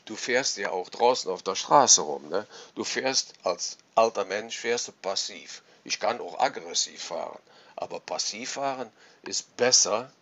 Du 0.05 0.17
fährst 0.17 0.57
ja 0.57 0.71
auch 0.73 0.89
draußen 0.89 1.31
auf 1.31 1.45
der 1.45 1.55
Straße 1.55 2.01
rum. 2.01 2.29
Ne? 2.29 2.45
Du 2.75 2.83
fährst 2.83 3.35
als 3.45 3.79
alter 3.95 4.25
Mensch 4.25 4.59
fährst 4.59 4.89
du 4.89 4.93
passiv. 4.93 5.63
Ich 5.85 6.01
kann 6.01 6.21
auch 6.21 6.41
aggressiv 6.41 7.01
fahren. 7.05 7.39
Aber 7.83 7.99
passiv 7.99 8.53
fahren 8.53 8.89
ist 9.23 9.57
besser, 9.57 10.13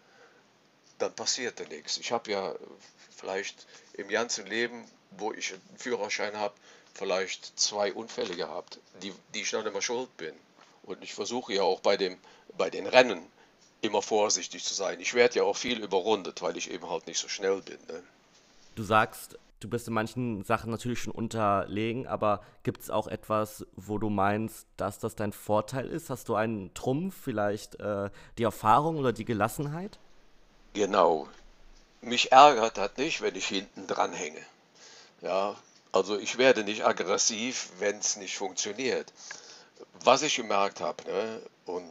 dann 0.99 1.15
passiert 1.15 1.61
da 1.61 1.65
nichts. 1.65 1.99
Ich 1.99 2.11
habe 2.11 2.31
ja 2.31 2.55
vielleicht 3.15 3.67
im 3.93 4.09
ganzen 4.09 4.47
Leben, 4.47 4.91
wo 5.11 5.35
ich 5.35 5.53
einen 5.53 5.77
Führerschein 5.77 6.39
habe, 6.39 6.55
vielleicht 6.95 7.59
zwei 7.61 7.93
Unfälle 7.93 8.35
gehabt, 8.35 8.79
die, 9.03 9.13
die 9.35 9.43
ich 9.43 9.51
dann 9.51 9.67
immer 9.67 9.83
schuld 9.83 10.17
bin. 10.17 10.35
Und 10.85 11.05
ich 11.05 11.13
versuche 11.13 11.53
ja 11.53 11.63
auch 11.63 11.81
bei, 11.81 11.99
dem, 11.99 12.17
bei 12.57 12.71
den 12.71 12.87
Rennen 12.87 13.31
immer 13.83 14.01
vorsichtig 14.01 14.65
zu 14.65 14.73
sein. 14.73 14.99
Ich 14.99 15.13
werde 15.13 15.37
ja 15.37 15.43
auch 15.43 15.57
viel 15.57 15.85
überrundet, 15.85 16.41
weil 16.41 16.57
ich 16.57 16.71
eben 16.71 16.89
halt 16.89 17.07
nicht 17.07 17.19
so 17.19 17.29
schnell 17.29 17.61
bin. 17.61 17.79
Ne? 17.89 18.03
Du 18.75 18.85
sagst, 18.85 19.39
du 19.61 19.69
bist 19.69 19.87
in 19.89 19.95
manchen 19.95 20.43
Sachen 20.43 20.71
natürlich 20.71 21.01
schon 21.01 21.13
unterlegen, 21.13 22.07
aber 22.07 22.41
gibt 22.63 22.83
es 22.83 22.91
auch 22.91 23.07
etwas, 23.07 23.67
wo 23.77 23.99
du 23.99 24.09
meinst, 24.09 24.67
dass 24.77 24.99
das 24.99 25.15
dein 25.15 25.33
Vorteil 25.33 25.87
ist? 25.87 26.11
Hast 26.11 26.29
du 26.29 26.35
einen 26.35 26.75
Trumpf, 26.75 27.15
vielleicht 27.23 27.79
äh, 27.79 28.11
die 28.39 28.43
Erfahrung 28.43 28.97
oder 28.97 29.13
die 29.13 29.25
Gelassenheit? 29.25 29.99
Genau. 30.73 31.29
Mich 32.01 32.33
ärgert 32.33 32.79
das 32.79 32.97
nicht, 32.97 33.21
wenn 33.21 33.37
ich 33.37 33.47
hinten 33.47 33.87
dran 33.87 34.13
hänge. 34.13 34.41
Ja, 35.21 35.55
also 35.93 36.19
ich 36.19 36.39
werde 36.39 36.65
nicht 36.65 36.87
aggressiv, 36.87 37.71
wenn 37.79 37.99
es 37.99 38.17
nicht 38.17 38.39
funktioniert. 38.39 39.13
Was 40.03 40.23
ich 40.23 40.37
gemerkt 40.37 40.81
habe, 40.81 41.05
ne, 41.05 41.43
und 41.67 41.85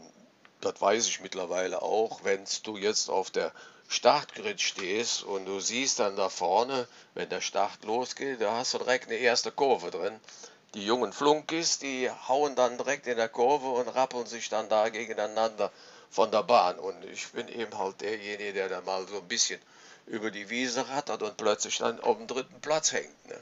das 0.62 0.82
weiß 0.82 1.08
ich 1.08 1.22
mittlerweile 1.22 1.82
auch, 1.82 2.24
wenn 2.24 2.44
du 2.64 2.78
jetzt 2.78 3.10
auf 3.10 3.30
der 3.30 3.54
Startgrid 3.92 4.62
stehst 4.62 5.24
und 5.24 5.46
du 5.46 5.60
siehst 5.60 6.00
dann 6.00 6.16
da 6.16 6.30
vorne, 6.30 6.88
wenn 7.16 7.28
der 7.28 7.42
Start 7.42 7.84
losgeht, 7.84 8.40
da 8.40 8.58
hast 8.58 8.76
du 8.76 8.78
direkt 8.78 9.08
eine 9.08 9.18
erste 9.18 9.52
Kurve 9.52 9.90
drin. 9.90 10.14
Die 10.76 10.86
jungen 10.86 11.12
Flunkis, 11.12 11.80
die 11.80 12.08
hauen 12.28 12.56
dann 12.56 12.78
direkt 12.78 13.08
in 13.08 13.18
der 13.18 13.30
Kurve 13.30 13.68
und 13.68 13.88
rappeln 13.88 14.28
sich 14.28 14.48
dann 14.48 14.70
da 14.70 14.90
gegeneinander 14.90 15.72
von 16.12 16.30
der 16.30 16.44
Bahn. 16.44 16.78
Und 16.78 17.04
ich 17.12 17.30
bin 17.30 17.48
eben 17.48 17.76
halt 17.80 18.02
derjenige, 18.02 18.54
der 18.54 18.70
da 18.70 18.82
mal 18.82 19.08
so 19.08 19.18
ein 19.18 19.28
bisschen 19.28 19.60
über 20.06 20.30
die 20.30 20.52
Wiese 20.52 20.88
rattert 20.88 21.24
und 21.24 21.38
plötzlich 21.38 21.80
dann 21.80 22.00
auf 22.00 22.18
dem 22.18 22.28
dritten 22.28 22.62
Platz 22.62 22.94
hängt. 22.94 23.28
Ne? 23.28 23.40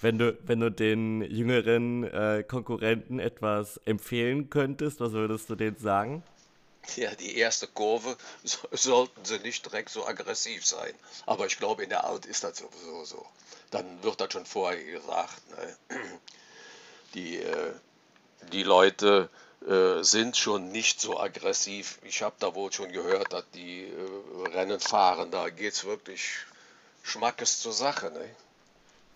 Wenn 0.00 0.18
du, 0.18 0.38
wenn 0.44 0.60
du 0.60 0.70
den 0.70 1.22
jüngeren 1.22 2.04
äh, 2.04 2.44
Konkurrenten 2.46 3.18
etwas 3.18 3.80
empfehlen 3.86 4.50
könntest, 4.50 5.00
was 5.00 5.12
würdest 5.12 5.50
du 5.50 5.56
denen 5.56 5.78
sagen? 5.78 6.22
Ja, 6.96 7.14
die 7.14 7.36
erste 7.36 7.66
Kurve 7.66 8.16
so, 8.44 8.58
sollten 8.72 9.24
sie 9.24 9.38
nicht 9.38 9.64
direkt 9.64 9.90
so 9.90 10.06
aggressiv 10.06 10.66
sein. 10.66 10.94
Aber 11.26 11.46
ich 11.46 11.58
glaube, 11.58 11.84
in 11.84 11.90
der 11.90 12.04
Alt 12.04 12.26
ist 12.26 12.44
das 12.44 12.58
sowieso 12.58 13.04
so. 13.04 13.26
Dann 13.70 14.02
wird 14.02 14.20
das 14.20 14.32
schon 14.32 14.46
vorher 14.46 14.82
gesagt. 14.82 15.42
Ne? 15.50 15.98
Die, 17.14 17.36
äh, 17.38 17.72
die 18.50 18.64
Leute 18.64 19.30
äh, 19.66 20.02
sind 20.02 20.36
schon 20.36 20.72
nicht 20.72 21.00
so 21.00 21.18
aggressiv. 21.18 21.98
Ich 22.02 22.22
habe 22.22 22.34
da 22.38 22.54
wohl 22.54 22.72
schon 22.72 22.90
gehört, 22.92 23.32
dass 23.32 23.44
die 23.54 23.84
äh, 23.84 24.48
Rennen 24.52 24.80
fahren, 24.80 25.30
da 25.30 25.48
geht 25.48 25.74
es 25.74 25.84
wirklich 25.84 26.22
Schmackes 27.04 27.60
zur 27.60 27.72
Sache. 27.72 28.10
Ne? 28.10 28.28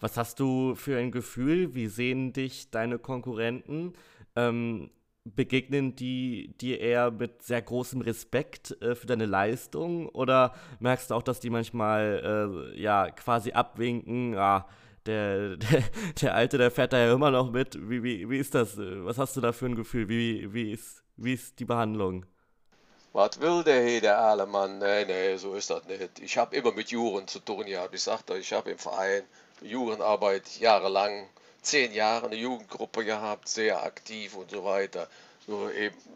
Was 0.00 0.16
hast 0.16 0.38
du 0.38 0.75
für 0.76 0.98
ein 0.98 1.10
Gefühl? 1.10 1.75
Wie 1.75 1.88
sehen 1.88 2.32
dich 2.32 2.70
deine 2.70 2.98
Konkurrenten? 2.98 3.94
Ähm, 4.37 4.90
begegnen 5.35 5.97
die 5.97 6.54
dir 6.61 6.80
eher 6.80 7.11
mit 7.11 7.42
sehr 7.42 7.62
großem 7.62 8.00
Respekt 8.00 8.80
äh, 8.82 8.94
für 8.94 9.06
deine 9.06 9.26
Leistung 9.26 10.08
oder 10.08 10.54
merkst 10.80 11.11
du 11.11 11.14
auch, 11.14 11.23
dass 11.23 11.40
die 11.40 11.50
manchmal 11.50 12.73
äh, 12.75 12.80
ja 12.80 13.11
quasi 13.11 13.52
abwinken, 13.52 14.35
ja, 14.35 14.66
der, 15.06 15.56
der, 15.56 15.82
der, 16.20 16.35
Alte, 16.35 16.58
der 16.58 16.70
fährt 16.70 16.92
da 16.92 16.99
ja 16.99 17.12
immer 17.12 17.30
noch 17.30 17.50
mit. 17.50 17.76
Wie, 17.88 18.02
wie, 18.02 18.28
wie 18.28 18.38
ist 18.38 18.54
das? 18.54 18.76
Was 18.76 19.18
hast 19.18 19.37
du 19.37 19.40
da 19.40 19.52
für 19.52 19.66
ein 19.66 19.75
Gefühl? 19.75 20.08
Wie, 20.08 20.52
wie, 20.52 20.73
ist, 20.73 21.02
wie 21.16 21.35
ist 21.35 21.58
die 21.58 21.64
Behandlung? 21.64 22.26
Was 23.12 23.40
will 23.40 23.64
der 23.64 23.85
hier, 23.87 24.00
der 24.00 24.18
alte 24.18 24.47
Mann? 24.47 24.78
Nee, 24.78 25.04
nee, 25.06 25.37
so 25.37 25.54
ist 25.54 25.70
das 25.70 25.85
nicht. 25.87 26.20
Ich 26.20 26.37
habe 26.37 26.54
immer 26.54 26.73
mit 26.73 26.90
Juren 26.90 27.26
zu 27.26 27.40
tun 27.40 27.64
gehabt. 27.64 27.94
Ich 27.94 28.02
sagte, 28.02 28.37
ich 28.37 28.52
habe 28.52 28.70
im 28.70 28.78
Verein 28.78 29.25
Jugendarbeit 29.62 30.61
jahrelang 30.61 31.28
zehn 31.62 31.92
Jahre 31.92 32.26
eine 32.26 32.36
Jugendgruppe 32.36 33.04
gehabt, 33.04 33.48
sehr 33.48 33.82
aktiv 33.82 34.36
und 34.36 34.50
so 34.50 34.64
weiter. 34.64 35.08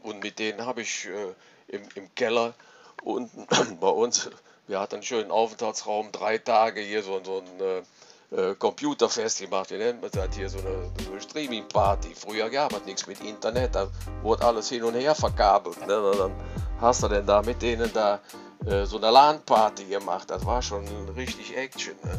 Und 0.02 0.22
mit 0.22 0.38
denen 0.38 0.64
habe 0.64 0.82
ich 0.82 1.06
äh, 1.06 1.74
im, 1.74 1.82
im 1.94 2.14
Keller 2.14 2.54
unten 3.02 3.46
bei 3.80 3.88
uns, 3.88 4.30
wir 4.66 4.80
hatten 4.80 4.96
einen 4.96 5.02
schönen 5.02 5.30
Aufenthaltsraum, 5.30 6.12
drei 6.12 6.38
Tage 6.38 6.80
hier 6.80 7.02
so, 7.02 7.20
so 7.24 7.42
ein 7.42 7.60
äh, 7.60 8.50
äh 8.50 8.54
Computerfest 8.54 9.40
gemacht. 9.40 9.70
Wie 9.70 9.78
nennt 9.78 10.02
man 10.02 10.10
das 10.10 10.34
hier? 10.36 10.48
So 10.48 10.58
eine, 10.58 10.90
so 11.04 11.12
eine 11.12 11.20
Streaming-Party. 11.20 12.14
Früher 12.14 12.50
gab 12.50 12.72
es 12.72 12.84
nichts 12.84 13.06
mit 13.06 13.20
Internet, 13.20 13.74
da 13.74 13.88
wurde 14.22 14.44
alles 14.44 14.68
hin 14.68 14.84
und 14.84 14.94
her 14.94 15.14
verkabelt. 15.14 15.80
Ne? 15.86 16.12
Dann 16.18 16.32
hast 16.80 17.02
du 17.02 17.08
denn 17.08 17.26
da 17.26 17.42
mit 17.42 17.62
denen 17.62 17.90
da 17.92 18.20
äh, 18.66 18.84
so 18.84 18.98
eine 18.98 19.10
LAN-Party 19.10 19.84
gemacht. 19.84 20.30
Das 20.30 20.44
war 20.44 20.62
schon 20.62 20.86
richtig 21.16 21.56
Action. 21.56 21.94
Ne? 22.04 22.18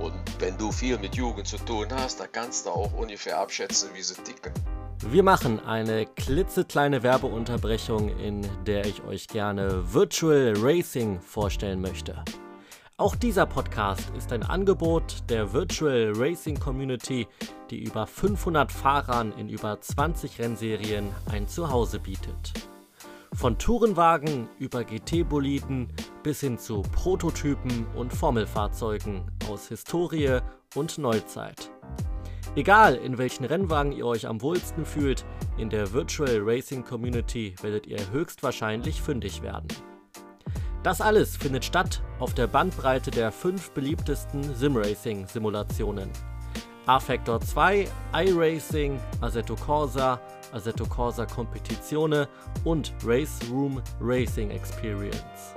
Und 0.00 0.14
wenn 0.38 0.56
du 0.56 0.72
viel 0.72 0.98
mit 0.98 1.14
Jugend 1.14 1.46
zu 1.46 1.58
tun 1.58 1.86
hast, 1.90 2.20
dann 2.20 2.32
kannst 2.32 2.64
du 2.64 2.70
auch 2.70 2.92
ungefähr 2.94 3.38
abschätzen, 3.38 3.90
wie 3.92 4.02
sie 4.02 4.14
ticken. 4.14 4.52
Wir 5.06 5.22
machen 5.22 5.60
eine 5.60 6.06
klitzekleine 6.06 7.02
Werbeunterbrechung, 7.02 8.08
in 8.18 8.46
der 8.64 8.86
ich 8.86 9.02
euch 9.04 9.28
gerne 9.28 9.92
Virtual 9.92 10.54
Racing 10.56 11.20
vorstellen 11.20 11.80
möchte. 11.82 12.24
Auch 12.96 13.14
dieser 13.14 13.46
Podcast 13.46 14.10
ist 14.16 14.32
ein 14.32 14.42
Angebot 14.42 15.18
der 15.28 15.52
Virtual 15.52 16.12
Racing 16.14 16.58
Community, 16.58 17.26
die 17.70 17.82
über 17.82 18.06
500 18.06 18.72
Fahrern 18.72 19.32
in 19.32 19.48
über 19.48 19.80
20 19.80 20.38
Rennserien 20.38 21.10
ein 21.30 21.46
Zuhause 21.46 21.98
bietet. 21.98 22.52
Von 23.34 23.56
Tourenwagen 23.58 24.48
über 24.58 24.84
GT-Boliden 24.84 25.88
bis 26.22 26.40
hin 26.40 26.58
zu 26.58 26.82
Prototypen 26.82 27.86
und 27.94 28.12
Formelfahrzeugen 28.12 29.30
aus 29.48 29.68
Historie 29.68 30.40
und 30.74 30.98
Neuzeit. 30.98 31.70
Egal 32.56 32.96
in 32.96 33.16
welchen 33.16 33.44
Rennwagen 33.44 33.92
ihr 33.92 34.04
euch 34.04 34.26
am 34.26 34.42
wohlsten 34.42 34.84
fühlt, 34.84 35.24
in 35.56 35.70
der 35.70 35.92
Virtual 35.92 36.40
Racing 36.42 36.84
Community 36.84 37.54
werdet 37.62 37.86
ihr 37.86 38.10
höchstwahrscheinlich 38.10 39.00
fündig 39.00 39.40
werden. 39.42 39.68
Das 40.82 41.00
alles 41.00 41.36
findet 41.36 41.64
statt 41.64 42.02
auf 42.18 42.34
der 42.34 42.48
Bandbreite 42.48 43.10
der 43.10 43.30
fünf 43.30 43.70
beliebtesten 43.70 44.54
Simracing-Simulationen. 44.54 46.10
A-Factor 46.90 47.40
2, 47.40 47.86
iRacing, 48.14 48.98
Assetto 49.20 49.54
Corsa, 49.54 50.20
Assetto 50.52 50.84
Corsa 50.86 51.24
Competizione 51.24 52.26
und 52.64 52.92
Race 53.04 53.38
Room 53.48 53.80
Racing 54.00 54.50
Experience. 54.50 55.54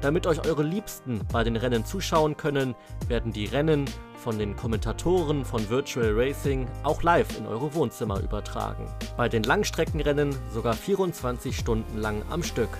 Damit 0.00 0.26
euch 0.26 0.44
eure 0.44 0.64
Liebsten 0.64 1.20
bei 1.30 1.44
den 1.44 1.54
Rennen 1.54 1.84
zuschauen 1.84 2.36
können, 2.36 2.74
werden 3.06 3.32
die 3.32 3.44
Rennen 3.44 3.84
von 4.16 4.40
den 4.40 4.56
Kommentatoren 4.56 5.44
von 5.44 5.70
Virtual 5.70 6.10
Racing 6.16 6.66
auch 6.82 7.04
live 7.04 7.38
in 7.38 7.46
eure 7.46 7.72
Wohnzimmer 7.72 8.18
übertragen. 8.18 8.88
Bei 9.16 9.28
den 9.28 9.44
Langstreckenrennen 9.44 10.34
sogar 10.52 10.74
24 10.74 11.56
Stunden 11.56 11.96
lang 11.96 12.24
am 12.28 12.42
Stück. 12.42 12.76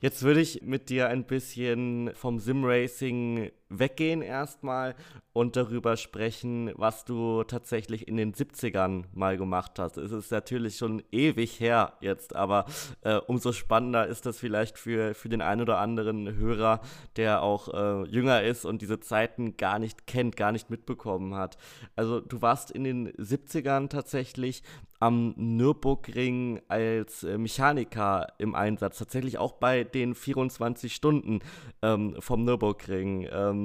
Jetzt 0.00 0.22
würde 0.22 0.40
ich 0.40 0.62
mit 0.62 0.88
dir 0.90 1.08
ein 1.08 1.24
bisschen 1.24 2.12
vom 2.14 2.38
Simracing 2.38 3.50
weggehen 3.68 4.22
erstmal 4.22 4.94
und 5.32 5.56
darüber 5.56 5.96
sprechen, 5.96 6.72
was 6.76 7.04
du 7.04 7.44
tatsächlich 7.44 8.08
in 8.08 8.16
den 8.16 8.32
70ern 8.32 9.04
mal 9.12 9.36
gemacht 9.36 9.78
hast. 9.78 9.98
Es 9.98 10.12
ist 10.12 10.30
natürlich 10.30 10.76
schon 10.76 11.02
ewig 11.12 11.60
her 11.60 11.92
jetzt, 12.00 12.34
aber 12.34 12.66
äh, 13.02 13.16
umso 13.16 13.52
spannender 13.52 14.06
ist 14.06 14.24
das 14.24 14.38
vielleicht 14.38 14.78
für, 14.78 15.14
für 15.14 15.28
den 15.28 15.42
einen 15.42 15.60
oder 15.60 15.78
anderen 15.78 16.36
Hörer, 16.36 16.80
der 17.16 17.42
auch 17.42 17.68
äh, 17.74 18.08
jünger 18.08 18.42
ist 18.42 18.64
und 18.64 18.80
diese 18.82 19.00
Zeiten 19.00 19.56
gar 19.56 19.78
nicht 19.78 20.06
kennt, 20.06 20.36
gar 20.36 20.52
nicht 20.52 20.70
mitbekommen 20.70 21.34
hat. 21.34 21.58
Also 21.96 22.20
du 22.20 22.40
warst 22.40 22.70
in 22.70 22.84
den 22.84 23.12
70ern 23.12 23.88
tatsächlich 23.88 24.62
am 25.00 25.34
Nürburgring 25.36 26.60
als 26.68 27.22
äh, 27.22 27.36
Mechaniker 27.36 28.28
im 28.38 28.54
Einsatz, 28.54 28.98
tatsächlich 28.98 29.38
auch 29.38 29.52
bei 29.52 29.84
den 29.84 30.14
24 30.14 30.94
Stunden 30.94 31.40
ähm, 31.82 32.16
vom 32.20 32.44
Nürburgring. 32.44 33.28
Ähm, 33.30 33.55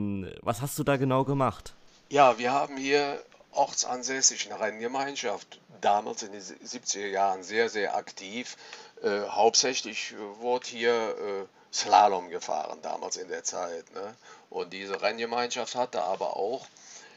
was 0.42 0.62
hast 0.62 0.78
du 0.80 0.84
da 0.84 0.98
genau 0.98 1.24
gemacht? 1.24 1.74
Ja, 2.10 2.38
wir 2.38 2.52
haben 2.52 2.78
hier 2.78 3.22
ortsansässig 3.52 4.52
eine 4.52 4.60
Renngemeinschaft, 4.60 5.60
damals 5.82 6.24
in 6.24 6.32
den 6.32 6.42
70er 6.42 7.08
Jahren 7.08 7.44
sehr, 7.44 7.70
sehr 7.70 7.96
aktiv. 7.96 8.58
Äh, 9.04 9.22
hauptsächlich 9.30 10.14
wurde 10.40 10.68
hier 10.68 10.92
äh, 10.94 11.46
Slalom 11.74 12.30
gefahren, 12.30 12.80
damals 12.82 13.18
in 13.18 13.30
der 13.30 13.44
Zeit. 13.44 13.94
Ne? 13.94 14.16
Und 14.50 14.74
diese 14.74 15.02
Renngemeinschaft 15.02 15.76
hatte 15.76 16.04
aber 16.04 16.36
auch 16.36 16.68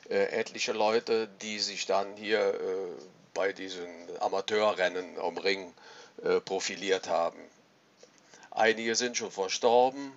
äh, 0.09 0.26
etliche 0.26 0.73
Leute, 0.73 1.28
die 1.43 1.59
sich 1.59 1.87
dann 1.87 2.16
hier 2.16 2.40
äh, 2.40 2.59
bei 3.33 3.52
diesen 3.52 3.90
Amateurrennen 4.21 5.19
am 5.19 5.37
Ring 5.38 5.73
äh, 6.23 6.40
profiliert 6.40 7.09
haben. 7.09 7.38
Einige 8.50 8.95
sind 8.95 9.16
schon 9.16 9.33
verstorben, 9.33 10.12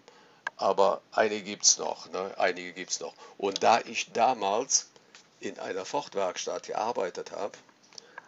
aber 0.58 1.02
einige 1.12 1.44
gibt 1.44 1.66
es 1.66 1.78
noch. 1.78 2.10
Ne? 2.12 2.34
Einige 2.38 2.74
gibt's 2.74 3.00
noch. 3.00 3.14
Und 3.38 3.64
da 3.64 3.80
ich 3.82 4.12
damals 4.12 4.90
in 5.40 5.60
einer 5.60 5.86
Fortwerkstatt 5.86 6.68
gearbeitet 6.68 7.32
habe, 7.32 7.58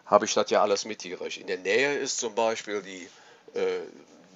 habe 0.05 0.25
ich 0.25 0.33
das 0.33 0.49
ja 0.49 0.61
alles 0.61 0.85
mitgekriegt. 0.85 1.37
In 1.37 1.47
der 1.47 1.57
Nähe 1.57 1.97
ist 1.97 2.19
zum 2.19 2.35
Beispiel 2.35 2.81
die, 2.81 3.09
äh, 3.59 3.81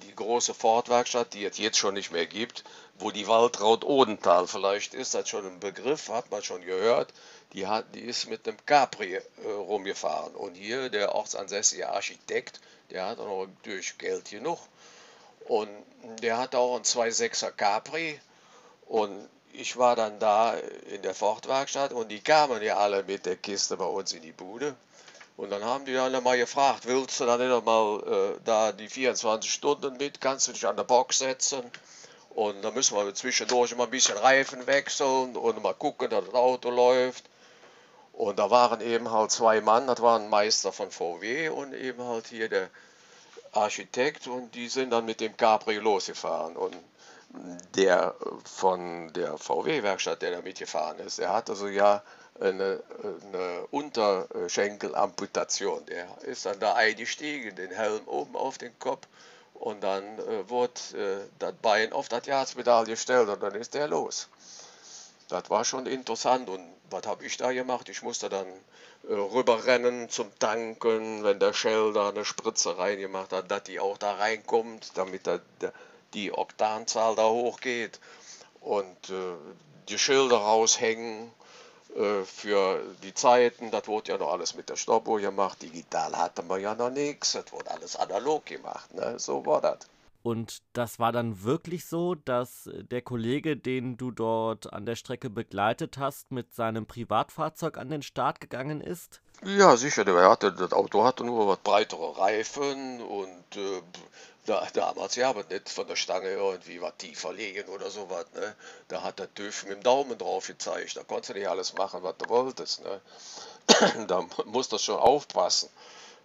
die 0.02 0.14
große 0.14 0.54
Fortwerkstatt, 0.54 1.34
die 1.34 1.44
es 1.44 1.58
jetzt 1.58 1.78
schon 1.78 1.94
nicht 1.94 2.12
mehr 2.12 2.26
gibt, 2.26 2.64
wo 2.98 3.10
die 3.10 3.26
Waldraut 3.26 3.84
Odenthal 3.84 4.46
vielleicht 4.46 4.94
ist, 4.94 5.14
das 5.14 5.28
schon 5.28 5.46
ein 5.46 5.60
Begriff, 5.60 6.08
hat 6.08 6.30
man 6.30 6.42
schon 6.42 6.62
gehört 6.64 7.12
die, 7.54 7.66
hat, 7.66 7.94
die 7.94 8.00
ist 8.00 8.28
mit 8.28 8.46
einem 8.46 8.58
Capri 8.66 9.14
äh, 9.14 9.22
rumgefahren. 9.46 10.34
Und 10.34 10.54
hier 10.56 10.90
der 10.90 11.14
ortsansässige 11.14 11.88
Architekt, 11.88 12.60
der 12.90 13.06
hat 13.06 13.18
auch 13.18 13.46
natürlich 13.46 13.96
Geld 13.96 14.30
genug. 14.30 14.58
Und 15.46 15.68
der 16.22 16.38
hat 16.38 16.54
auch 16.54 16.74
einen 16.76 16.84
2.6er 16.84 17.50
Capri. 17.50 18.20
Und 18.86 19.28
ich 19.52 19.76
war 19.76 19.96
dann 19.96 20.18
da 20.18 20.54
in 20.90 21.02
der 21.02 21.14
Fortwerkstatt 21.14 21.92
und 21.92 22.08
die 22.08 22.20
kamen 22.20 22.60
ja 22.62 22.76
alle 22.76 23.04
mit 23.04 23.24
der 23.24 23.36
Kiste 23.36 23.76
bei 23.76 23.84
uns 23.84 24.12
in 24.12 24.22
die 24.22 24.32
Bude. 24.32 24.74
Und 25.36 25.50
dann 25.50 25.64
haben 25.64 25.84
die 25.84 25.94
dann 25.94 26.22
mal 26.22 26.36
gefragt, 26.36 26.86
willst 26.86 27.18
du 27.18 27.26
dann 27.26 27.40
nicht 27.40 27.64
mal 27.64 28.36
äh, 28.36 28.40
da 28.44 28.72
die 28.72 28.88
24 28.88 29.52
Stunden 29.52 29.96
mit, 29.96 30.20
kannst 30.20 30.48
du 30.48 30.52
dich 30.52 30.66
an 30.66 30.76
der 30.76 30.84
Box 30.84 31.18
setzen? 31.18 31.62
Und 32.30 32.62
dann 32.62 32.74
müssen 32.74 32.96
wir 32.96 33.14
zwischendurch 33.14 33.74
mal 33.76 33.84
ein 33.84 33.90
bisschen 33.90 34.16
Reifen 34.16 34.66
wechseln 34.66 35.36
und 35.36 35.62
mal 35.62 35.74
gucken, 35.74 36.10
dass 36.10 36.24
das 36.24 36.34
Auto 36.34 36.70
läuft. 36.70 37.24
Und 38.12 38.38
da 38.38 38.50
waren 38.50 38.80
eben 38.80 39.10
halt 39.10 39.32
zwei 39.32 39.60
Mann, 39.60 39.86
das 39.88 40.00
waren 40.00 40.28
Meister 40.28 40.72
von 40.72 40.90
VW 40.90 41.48
und 41.48 41.74
eben 41.74 42.02
halt 42.02 42.28
hier 42.28 42.48
der 42.48 42.70
Architekt 43.56 44.26
und 44.26 44.54
die 44.54 44.68
sind 44.68 44.90
dann 44.90 45.04
mit 45.04 45.20
dem 45.20 45.36
Capri 45.36 45.76
losgefahren. 45.76 46.56
Und 46.56 46.76
der 47.74 48.14
von 48.44 49.12
der 49.12 49.36
VW-Werkstatt, 49.38 50.22
der 50.22 50.30
da 50.32 50.40
mitgefahren 50.40 50.98
ist, 51.00 51.18
der 51.18 51.32
hatte 51.32 51.56
so 51.56 51.68
ja 51.68 52.02
eine, 52.40 52.82
eine 53.32 53.66
Unterschenkelamputation. 53.70 55.84
Der 55.86 56.06
ist 56.22 56.46
dann 56.46 56.58
da 56.60 56.74
eingestiegen, 56.74 57.54
den 57.56 57.70
Helm 57.70 58.06
oben 58.06 58.36
auf 58.36 58.58
den 58.58 58.78
Kopf 58.78 59.06
und 59.54 59.82
dann 59.82 60.04
äh, 60.18 60.48
wurde 60.48 60.80
äh, 60.94 61.20
das 61.38 61.54
Bein 61.62 61.92
auf 61.92 62.08
das 62.08 62.26
Jahrespedal 62.26 62.84
gestellt 62.84 63.28
und 63.28 63.42
dann 63.42 63.54
ist 63.54 63.74
der 63.74 63.88
los. 63.88 64.28
Das 65.28 65.50
war 65.50 65.64
schon 65.64 65.86
interessant 65.86 66.48
und 66.48 66.60
was 66.90 67.06
habe 67.06 67.24
ich 67.24 67.36
da 67.36 67.52
gemacht? 67.52 67.88
Ich 67.88 68.02
musste 68.02 68.28
dann 68.28 68.46
äh, 69.08 69.14
rüberrennen 69.14 70.08
zum 70.08 70.30
Tanken, 70.38 71.24
wenn 71.24 71.38
der 71.38 71.52
Shell 71.52 71.92
da 71.92 72.10
eine 72.10 72.24
Spritze 72.24 72.78
reingemacht 72.78 73.32
hat, 73.32 73.50
dass 73.50 73.64
die 73.64 73.80
auch 73.80 73.98
da 73.98 74.14
reinkommt, 74.14 74.92
damit 74.96 75.26
da, 75.26 75.40
die 76.12 76.32
Oktanzahl 76.32 77.14
da 77.16 77.28
hochgeht 77.28 78.00
und 78.60 79.10
äh, 79.10 79.34
die 79.88 79.98
Schilder 79.98 80.36
raushängen 80.36 81.30
äh, 81.96 82.24
für 82.24 82.82
die 83.02 83.14
Zeiten, 83.14 83.70
das 83.70 83.86
wurde 83.86 84.12
ja 84.12 84.18
noch 84.18 84.32
alles 84.32 84.54
mit 84.54 84.68
der 84.68 84.76
Stoppuhr 84.76 85.20
gemacht, 85.20 85.62
digital 85.62 86.16
hatte 86.16 86.42
man 86.42 86.60
ja 86.60 86.74
noch 86.74 86.90
nichts, 86.90 87.32
das 87.32 87.52
wurde 87.52 87.70
alles 87.70 87.96
analog 87.96 88.46
gemacht, 88.46 88.92
ne? 88.94 89.18
so 89.18 89.44
war 89.44 89.60
das. 89.60 89.78
Und 90.24 90.62
das 90.72 90.98
war 90.98 91.12
dann 91.12 91.42
wirklich 91.42 91.84
so, 91.84 92.14
dass 92.14 92.70
der 92.72 93.02
Kollege, 93.02 93.58
den 93.58 93.98
du 93.98 94.10
dort 94.10 94.72
an 94.72 94.86
der 94.86 94.96
Strecke 94.96 95.28
begleitet 95.28 95.98
hast, 95.98 96.30
mit 96.30 96.54
seinem 96.54 96.86
Privatfahrzeug 96.86 97.76
an 97.76 97.90
den 97.90 98.00
Start 98.00 98.40
gegangen 98.40 98.80
ist? 98.80 99.20
Ja, 99.44 99.76
sicher. 99.76 100.02
Der 100.06 100.14
hatte, 100.30 100.50
das 100.50 100.72
Auto 100.72 101.04
hatte 101.04 101.24
nur 101.24 101.46
was 101.46 101.58
breitere 101.58 102.16
Reifen 102.16 103.02
und 103.02 103.56
äh, 103.56 103.82
da, 104.46 104.66
damals 104.72 105.14
ja, 105.16 105.28
aber 105.28 105.44
nicht 105.44 105.68
von 105.68 105.86
der 105.86 105.96
Stange 105.96 106.30
irgendwie 106.30 106.80
was 106.80 106.96
tiefer 106.96 107.34
legen 107.34 107.68
oder 107.68 107.90
sowas. 107.90 108.24
Ne? 108.32 108.56
Da 108.88 109.02
hat 109.02 109.18
der 109.18 109.34
TÜV 109.34 109.64
mit 109.64 109.72
dem 109.74 109.82
Daumen 109.82 110.16
drauf 110.16 110.46
gezeigt. 110.46 110.96
Da 110.96 111.04
konntest 111.04 111.30
du 111.30 111.34
nicht 111.34 111.48
alles 111.50 111.74
machen, 111.74 112.02
was 112.02 112.16
du 112.16 112.30
wolltest. 112.30 112.82
Ne? 112.82 113.00
da 114.06 114.26
musst 114.46 114.72
du 114.72 114.78
schon 114.78 114.96
aufpassen. 114.96 115.68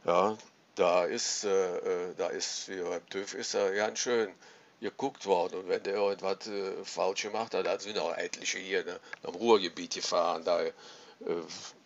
Ja, 0.06 0.38
da 0.80 1.04
ist, 1.04 1.44
äh, 1.44 1.78
äh, 1.78 2.16
da 2.16 2.28
ist, 2.28 2.70
wie 2.70 2.82
beim 2.82 3.08
TÜV 3.10 3.34
ist 3.34 3.54
er 3.54 3.72
ganz 3.74 4.00
schön 4.00 4.34
geguckt 4.80 5.26
worden. 5.26 5.60
Und 5.60 5.68
wenn 5.68 5.84
der 5.84 5.96
irgendwas 5.96 6.48
äh, 6.48 6.86
falsch 6.86 7.24
gemacht 7.24 7.54
hat, 7.54 7.66
da 7.66 7.78
sind 7.78 7.98
auch 7.98 8.16
etliche 8.16 8.60
hier 8.60 8.86
ne, 8.86 9.00
am 9.24 9.36
Ruhrgebiet 9.36 9.96
gefahren. 9.96 10.44
Da, 10.46 10.62
äh, 10.62 10.72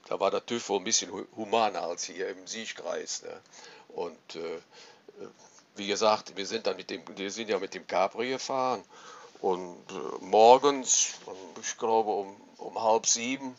da 0.08 0.20
war 0.20 0.30
der 0.30 0.46
TÜV 0.46 0.70
wohl 0.70 0.80
ein 0.80 0.84
bisschen 0.84 1.12
humaner 1.36 1.82
als 1.82 2.04
hier 2.04 2.30
im 2.30 2.46
Siegkreis. 2.46 3.24
Ne? 3.24 3.42
Und 3.90 4.36
äh, 4.36 4.60
wie 5.76 5.88
gesagt, 5.88 6.38
wir 6.38 6.46
sind 6.46 6.68
dann 6.68 6.76
mit 6.76 6.92
dem, 6.92 7.02
wir 7.16 7.32
sind 7.32 7.50
ja 7.50 7.58
mit 7.58 7.74
dem 7.74 7.88
Capri 7.88 8.30
gefahren. 8.30 8.84
Und 9.42 9.90
äh, 9.90 10.24
morgens, 10.24 11.16
ich 11.62 11.78
glaube 11.80 12.12
um, 12.12 12.36
um 12.58 12.82
halb 12.82 13.08
sieben, 13.08 13.58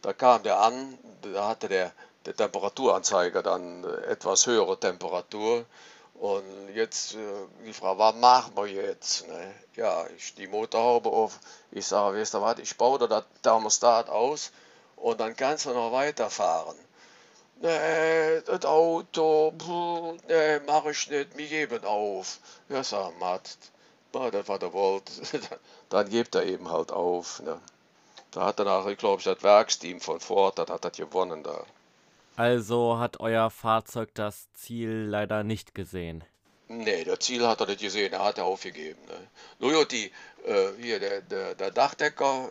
da 0.00 0.14
kam 0.14 0.42
der 0.42 0.60
an, 0.60 0.98
da 1.20 1.48
hatte 1.48 1.68
der 1.68 1.92
der 2.26 2.36
Temperaturanzeiger 2.36 3.42
dann 3.42 3.84
äh, 3.84 4.12
etwas 4.12 4.46
höhere 4.46 4.78
Temperatur. 4.78 5.64
Und 6.14 6.44
jetzt 6.74 7.14
äh, 7.14 7.18
die 7.66 7.72
Frage, 7.72 7.98
was 7.98 8.14
machen 8.16 8.52
wir 8.56 8.66
jetzt? 8.66 9.26
Ne? 9.28 9.54
Ja, 9.74 10.06
ich 10.16 10.34
die 10.34 10.46
Motorhaube 10.46 11.08
auf. 11.10 11.38
Ich 11.70 11.86
sage, 11.86 12.18
weißt 12.18 12.34
du 12.34 12.40
was, 12.42 12.58
ich 12.58 12.76
baue 12.76 12.98
da 12.98 13.06
das 13.06 13.24
Thermostat 13.42 14.08
aus 14.08 14.52
und 14.96 15.20
dann 15.20 15.36
kannst 15.36 15.66
du 15.66 15.70
noch 15.70 15.92
weiterfahren. 15.92 16.76
Nee, 17.60 18.40
das 18.42 18.64
Auto, 18.64 19.52
nee, 20.28 20.58
mach 20.66 20.84
ich 20.86 21.08
nicht, 21.08 21.36
wir 21.36 21.46
geben 21.46 21.84
auf. 21.84 22.40
Ja, 22.68 22.82
sag 22.82 23.18
Matt, 23.20 23.56
das 24.12 24.48
was 24.48 24.62
er 24.62 24.72
wollte, 24.72 25.12
dann 25.88 26.08
gibt 26.08 26.34
er 26.34 26.44
eben 26.44 26.70
halt 26.70 26.90
auf. 26.90 27.40
Ne? 27.40 27.60
Da 28.32 28.46
hat 28.46 28.58
danach, 28.58 28.86
ich 28.86 28.98
glaube, 28.98 29.22
das 29.22 29.42
Werksteam 29.42 30.00
von 30.00 30.18
Ford, 30.18 30.58
das 30.58 30.70
hat 30.70 30.84
das 30.84 30.96
gewonnen 30.96 31.42
da. 31.42 31.64
Also 32.36 32.98
hat 32.98 33.20
euer 33.20 33.50
Fahrzeug 33.50 34.10
das 34.14 34.52
Ziel 34.54 35.06
leider 35.08 35.44
nicht 35.44 35.74
gesehen. 35.74 36.24
Nee, 36.68 37.04
das 37.04 37.18
Ziel 37.20 37.46
hat 37.46 37.60
er 37.60 37.66
nicht 37.66 37.82
gesehen, 37.82 38.12
er 38.12 38.24
hat 38.24 38.38
er 38.38 38.44
aufgegeben. 38.44 38.98
Ne? 39.06 39.28
Nur 39.58 39.84
die, 39.84 40.10
äh, 40.46 40.68
hier 40.80 40.98
der, 40.98 41.20
der, 41.20 41.54
der 41.54 41.70
Dachdecker, 41.70 42.48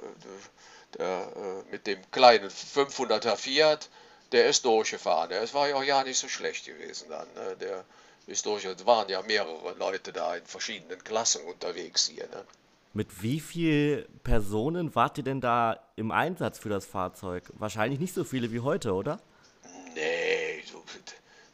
der, 0.98 1.08
äh, 1.08 1.72
mit 1.72 1.88
dem 1.88 2.00
kleinen 2.12 2.50
500er 2.50 3.36
Fiat, 3.36 3.89
der 4.32 4.48
ist 4.48 4.63
durchgefahren. 4.63 5.30
Der 5.30 5.54
war 5.54 5.67
ja 5.67 5.76
auch 5.76 5.84
ja 5.84 6.04
nicht 6.04 6.20
so 6.20 6.28
schlecht 6.28 6.65
gewesen 6.65 7.10
dann. 7.10 7.28
Ne? 7.34 7.58
Der 7.60 7.84
ist 8.28 8.46
durch, 8.46 8.63
es 8.65 8.86
waren 8.86 9.10
ja 9.10 9.22
mehrere 9.24 9.74
Leute 9.80 10.13
da 10.13 10.36
in 10.36 10.46
verschiedenen 10.46 11.04
Klassen 11.04 11.44
unterwegs 11.46 12.08
hier. 12.08 12.28
Ne? 12.28 12.46
Mit 12.94 13.24
wie 13.24 13.39
vielen 13.39 14.06
Personen 14.24 14.94
wart 14.94 15.17
ihr 15.17 15.24
denn 15.24 15.41
da 15.41 15.80
im 15.96 16.12
Einsatz 16.12 16.60
für 16.60 16.70
das 16.70 16.86
Fahrzeug? 16.86 17.52
Wahrscheinlich 17.54 18.00
nicht 18.00 18.13
so 18.13 18.24
viele 18.24 18.52
wie 18.52 18.60
heute, 18.60 18.94
oder? 18.94 19.20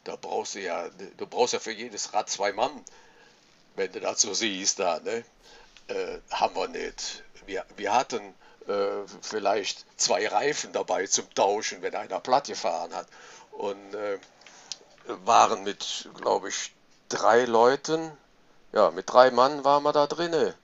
Da 0.08 0.16
brauchst 0.16 0.54
du 0.54 0.60
ja, 0.60 0.88
du 1.18 1.26
brauchst 1.26 1.52
ja 1.52 1.58
für 1.58 1.70
jedes 1.70 2.14
Rad 2.14 2.30
zwei 2.30 2.54
Mann. 2.54 2.70
wenn 3.76 3.92
du 3.92 4.00
so 4.14 4.32
siehst, 4.32 4.78
da, 4.78 5.00
ne? 5.00 5.22
Äh, 5.88 6.20
haben 6.30 6.56
wir 6.56 6.66
nicht. 6.68 7.22
Wir, 7.44 7.66
wir 7.76 7.92
hatten 7.92 8.34
äh, 8.68 9.06
vielleicht 9.20 9.84
zwei 10.00 10.26
Reifen 10.26 10.72
dabei 10.72 11.06
zum 11.06 11.28
Tauschen, 11.34 11.82
wenn 11.82 11.94
einer 11.94 12.20
platt 12.20 12.46
gefahren 12.46 12.94
hat. 12.94 13.06
Und 13.52 13.94
äh, 13.94 14.18
waren 15.26 15.62
mit, 15.64 16.08
glaube 16.14 16.48
ich, 16.48 16.72
drei 17.10 17.44
Leuten, 17.44 18.10
ja, 18.72 18.90
mit 18.90 19.12
drei 19.12 19.30
Mann 19.30 19.62
waren 19.62 19.82
wir 19.82 19.92
da 19.92 20.06
drinnen. 20.06 20.54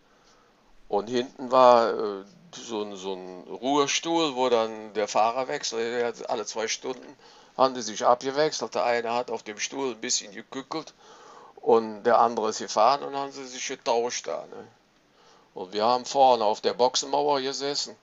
Und 0.89 1.09
hinten 1.09 1.51
war 1.51 1.93
äh, 1.93 2.25
so, 2.57 2.83
ein, 2.83 2.97
so 2.97 3.13
ein 3.13 3.43
Ruhestuhl, 3.43 4.37
wo 4.37 4.49
dann 4.49 4.95
der 4.95 5.07
Fahrer 5.07 5.49
wechselt. 5.49 6.31
Alle 6.31 6.47
zwei 6.47 6.67
Stunden 6.67 7.15
haben 7.57 7.75
die 7.75 7.83
sich 7.83 8.05
abgewechselt. 8.05 8.75
Der 8.75 8.85
eine 8.85 9.13
hat 9.13 9.31
auf 9.31 9.43
dem 9.43 9.59
Stuhl 9.59 9.93
ein 9.93 10.01
bisschen 10.01 10.33
gekückelt 10.33 10.95
und 11.57 12.05
der 12.05 12.19
andere 12.19 12.51
ist 12.51 12.59
gefahren 12.59 13.03
und 13.03 13.17
haben 13.17 13.33
sie 13.33 13.47
sich 13.47 13.67
getauscht 13.67 14.27
da. 14.27 14.45
Ne? 14.47 14.69
Und 15.55 15.73
wir 15.73 15.85
haben 15.85 16.05
vorne 16.05 16.45
auf 16.45 16.61
der 16.61 16.75
Boxenmauer 16.75 17.41
gesessen 17.41 17.97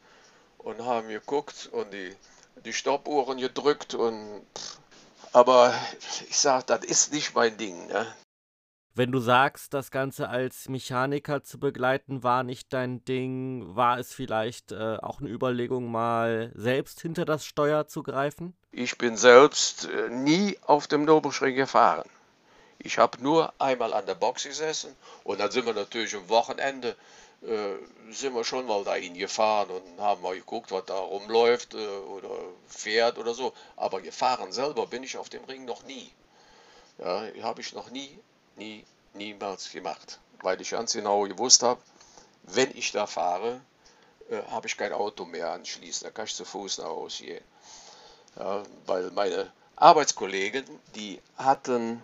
und 0.57 0.83
haben 0.85 1.09
geguckt 1.09 1.69
und 1.71 1.91
die, 1.91 2.15
die 2.63 2.73
Stoppuhren 2.73 3.37
gedrückt 3.37 3.93
und 3.93 4.45
aber 5.33 5.73
ich 6.29 6.37
sag, 6.37 6.67
das 6.67 6.83
ist 6.83 7.13
nicht 7.13 7.35
mein 7.35 7.57
Ding. 7.57 7.87
Ne? 7.87 8.13
Wenn 8.93 9.13
du 9.13 9.19
sagst, 9.19 9.73
das 9.73 9.89
Ganze 9.89 10.27
als 10.27 10.67
Mechaniker 10.67 11.43
zu 11.43 11.59
begleiten 11.59 12.23
war 12.23 12.43
nicht 12.43 12.73
dein 12.73 13.05
Ding, 13.05 13.63
war 13.73 13.97
es 13.97 14.13
vielleicht 14.13 14.73
äh, 14.73 14.97
auch 15.01 15.21
eine 15.21 15.29
Überlegung, 15.29 15.89
mal 15.89 16.51
selbst 16.55 16.99
hinter 16.99 17.23
das 17.23 17.45
Steuer 17.45 17.87
zu 17.87 18.03
greifen? 18.03 18.53
Ich 18.73 18.97
bin 18.97 19.15
selbst 19.15 19.85
äh, 19.85 20.09
nie 20.09 20.57
auf 20.63 20.87
dem 20.87 21.05
Nürburgring 21.05 21.55
gefahren. 21.55 22.09
Ich 22.79 22.97
habe 22.97 23.23
nur 23.23 23.53
einmal 23.59 23.93
an 23.93 24.05
der 24.07 24.15
Box 24.15 24.43
gesessen 24.43 24.93
und 25.23 25.39
dann 25.39 25.51
sind 25.51 25.65
wir 25.65 25.73
natürlich 25.73 26.13
am 26.15 26.27
Wochenende 26.27 26.97
äh, 27.43 28.11
sind 28.11 28.35
wir 28.35 28.43
schon 28.43 28.67
mal 28.67 28.83
dahin 28.83 29.13
gefahren 29.13 29.69
und 29.69 30.01
haben 30.01 30.21
mal 30.21 30.35
geguckt, 30.35 30.69
was 30.71 30.85
da 30.85 30.95
rumläuft 30.95 31.75
äh, 31.75 31.77
oder 31.77 32.29
fährt 32.67 33.17
oder 33.17 33.33
so. 33.33 33.53
Aber 33.77 34.01
gefahren 34.01 34.51
selber 34.51 34.85
bin 34.85 35.03
ich 35.03 35.17
auf 35.17 35.29
dem 35.29 35.45
Ring 35.45 35.63
noch 35.63 35.83
nie. 35.83 36.11
Ja, 36.99 37.23
habe 37.41 37.61
ich 37.61 37.73
noch 37.73 37.89
nie, 37.89 38.19
nie, 38.55 38.85
niemals 39.13 39.71
gemacht. 39.71 40.19
Weil 40.41 40.59
ich 40.61 40.71
ganz 40.71 40.93
genau 40.93 41.21
gewusst 41.23 41.63
habe, 41.63 41.79
wenn 42.43 42.75
ich 42.75 42.91
da 42.91 43.05
fahre, 43.05 43.61
äh, 44.29 44.41
habe 44.51 44.67
ich 44.67 44.77
kein 44.77 44.93
Auto 44.93 45.25
mehr 45.25 45.51
anschließen. 45.51 46.05
Da 46.05 46.11
kann 46.11 46.25
ich 46.25 46.35
zu 46.35 46.45
Fuß 46.45 46.79
nach 46.79 46.85
Hause 46.85 47.25
gehen. 47.25 47.43
Ja, 48.37 48.63
weil 48.85 49.11
meine 49.11 49.51
Arbeitskollegen, 49.75 50.65
die 50.95 51.21
hatten 51.37 52.01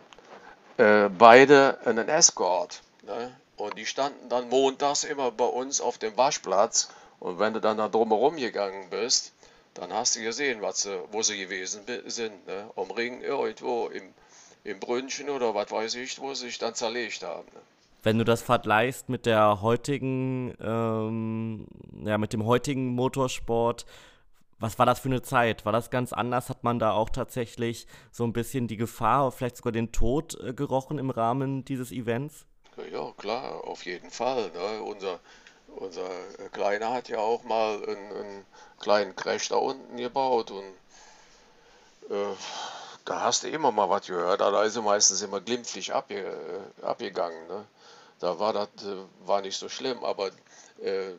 äh, 0.78 1.10
beide 1.10 1.80
einen 1.86 2.10
Escort. 2.10 2.82
Ne? 3.04 3.36
Und 3.56 3.78
die 3.78 3.86
standen 3.86 4.30
dann 4.30 4.50
montags 4.50 5.04
immer 5.04 5.32
bei 5.32 5.46
uns 5.46 5.82
auf 5.82 5.98
dem 5.98 6.16
Waschplatz. 6.18 6.90
Und 7.20 7.40
wenn 7.40 7.54
du 7.54 7.62
dann 7.62 7.78
da 7.78 7.88
drumherum 7.88 8.36
gegangen 8.36 8.90
bist, 8.90 9.32
dann 9.74 9.94
hast 9.94 10.16
du 10.16 10.22
gesehen, 10.22 10.62
was 10.62 10.88
wo 11.12 11.24
sie 11.24 11.38
gewesen 11.38 11.84
sind. 12.06 12.48
Ne? 12.48 12.70
Am 12.76 12.90
irgendwo 12.98 13.88
im, 13.88 14.14
im 14.64 14.80
Brünnchen 14.80 15.30
oder 15.30 15.54
was 15.56 15.72
weiß 15.72 15.96
ich, 15.96 16.20
wo 16.20 16.34
sie 16.34 16.48
sich 16.48 16.58
dann 16.58 16.76
zerlegt 16.76 17.24
haben. 17.24 17.48
Ne? 17.54 17.62
Wenn 18.04 18.18
du 18.18 18.24
das 18.24 18.42
vergleichst 18.42 19.10
mit 19.10 19.26
der 19.26 19.62
heutigen, 19.62 20.56
ähm, 20.62 21.68
ja, 22.06 22.18
mit 22.18 22.34
dem 22.34 22.46
heutigen 22.46 22.88
Motorsport, 22.96 23.86
was 24.60 24.80
war 24.80 24.86
das 24.86 25.00
für 25.00 25.10
eine 25.10 25.22
Zeit? 25.22 25.66
War 25.66 25.72
das 25.72 25.90
ganz 25.90 26.14
anders? 26.14 26.50
Hat 26.50 26.64
man 26.64 26.80
da 26.80 26.92
auch 26.92 27.10
tatsächlich 27.10 27.86
so 28.12 28.24
ein 28.24 28.34
bisschen 28.34 28.68
die 28.68 28.78
Gefahr, 28.78 29.32
vielleicht 29.32 29.58
sogar 29.58 29.72
den 29.72 29.92
Tod 29.92 30.40
äh, 30.42 30.54
gerochen 30.54 30.98
im 30.98 31.10
Rahmen 31.10 31.64
dieses 31.66 31.92
Events? 31.92 32.46
Ja, 32.92 33.12
klar, 33.18 33.64
auf 33.64 33.86
jeden 33.86 34.10
Fall. 34.10 34.52
Ne? 34.52 34.84
Unser, 34.84 35.20
unser 35.76 36.10
Kleiner 36.52 36.92
hat 36.92 37.10
ja 37.10 37.20
auch 37.20 37.44
mal 37.44 37.76
einen, 37.84 38.12
einen 38.14 38.46
kleinen 38.80 39.16
Crash 39.16 39.50
da 39.50 39.58
unten 39.58 39.98
gebaut 39.98 40.52
und 40.52 40.66
äh, 42.10 42.36
da 43.08 43.22
hast 43.22 43.44
du 43.44 43.50
immer 43.50 43.72
mal 43.72 43.90
was 43.90 44.08
gehört. 44.08 44.42
Da 44.42 44.64
ist 44.64 44.76
er 44.76 44.82
meistens 44.82 45.22
immer 45.22 45.42
glimpflich 45.42 45.94
abge, 45.94 46.20
äh, 46.20 46.86
abgegangen. 46.86 47.48
Ne? 47.48 47.66
Da 48.20 48.40
war 48.40 48.54
das 48.54 48.70
äh, 48.84 48.96
war 49.26 49.42
nicht 49.42 49.58
so 49.58 49.70
schlimm, 49.70 50.04
aber 50.04 50.28
äh, 50.82 51.14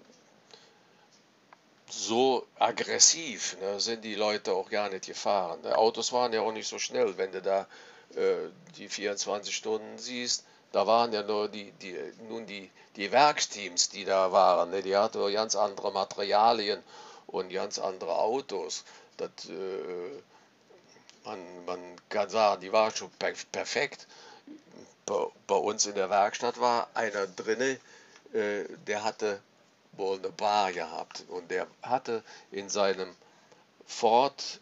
so 1.90 2.46
aggressiv 2.58 3.56
ne, 3.60 3.80
sind 3.80 4.04
die 4.04 4.14
Leute 4.14 4.52
auch 4.52 4.68
gar 4.70 4.90
nicht 4.90 5.06
gefahren. 5.06 5.60
Die 5.64 5.72
Autos 5.72 6.12
waren 6.12 6.32
ja 6.32 6.42
auch 6.42 6.52
nicht 6.52 6.68
so 6.68 6.78
schnell, 6.78 7.16
wenn 7.16 7.32
du 7.32 7.40
da 7.42 7.66
äh, 8.14 8.48
die 8.76 8.88
24 8.88 9.54
Stunden 9.54 9.98
siehst 9.98 10.44
da 10.72 10.86
waren 10.86 11.12
ja 11.12 11.22
nur 11.22 11.48
die, 11.48 11.72
die, 11.72 11.96
nun 12.28 12.46
die, 12.46 12.70
die 12.96 13.10
Werksteams, 13.10 13.88
die 13.88 14.04
da 14.04 14.32
waren. 14.32 14.70
Ne? 14.70 14.82
Die 14.82 14.96
hatten 14.96 15.32
ganz 15.32 15.56
andere 15.56 15.92
Materialien 15.92 16.82
und 17.26 17.50
ganz 17.50 17.78
andere 17.78 18.18
Autos. 18.18 18.84
Das, 19.16 19.30
äh, 19.48 20.22
man, 21.28 21.64
man 21.66 21.80
kann 22.08 22.28
sagen, 22.28 22.60
die 22.62 22.72
waren 22.72 22.94
schon 22.94 23.10
perfekt. 23.52 24.06
Bei, 25.06 25.26
bei 25.46 25.54
uns 25.54 25.86
in 25.86 25.94
der 25.94 26.10
Werkstatt 26.10 26.60
war 26.60 26.88
einer 26.94 27.26
drinne, 27.26 27.78
äh, 28.32 28.64
der 28.86 29.04
hatte 29.04 29.40
wohl 29.92 30.18
eine 30.18 30.30
Bar 30.30 30.72
gehabt 30.72 31.24
und 31.28 31.50
der 31.50 31.66
hatte 31.82 32.22
in 32.50 32.68
seinem 32.68 33.14
Ford 33.86 34.60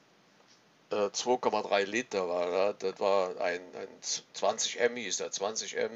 2,3 0.90 1.80
äh, 1.80 1.84
Liter 1.84 2.28
war 2.28 2.50
das. 2.50 2.76
Das 2.78 3.00
war 3.00 3.40
ein, 3.40 3.60
ein 3.74 3.88
20M, 4.02 4.96
hieß 4.96 5.16
der 5.18 5.32
20M 5.32 5.90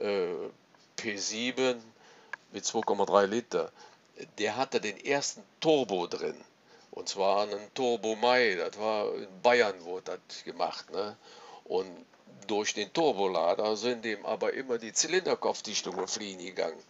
äh, 0.00 0.50
P7 0.96 1.80
mit 2.52 2.64
2,3 2.64 3.26
Liter. 3.26 3.70
Der 4.38 4.56
hatte 4.56 4.80
den 4.80 4.98
ersten 5.04 5.42
Turbo 5.60 6.06
drin. 6.06 6.42
Und 6.96 7.10
zwar 7.10 7.42
einen 7.42 7.74
Turbo 7.74 8.16
Mai. 8.16 8.54
Das 8.54 8.80
war 8.80 9.14
in 9.14 9.42
Bayern 9.42 9.84
wurde 9.84 10.18
das 10.26 10.44
gemacht. 10.44 10.90
Ne? 10.90 11.14
Und 11.64 11.86
durch 12.46 12.72
den 12.72 12.90
Turbolader 12.90 13.76
sind 13.76 14.02
dem 14.06 14.24
aber 14.24 14.54
immer 14.54 14.78
die 14.78 14.94
Zylinderkopfdichtungen 14.94 16.08
fliehen 16.08 16.38
gegangen. 16.38 16.82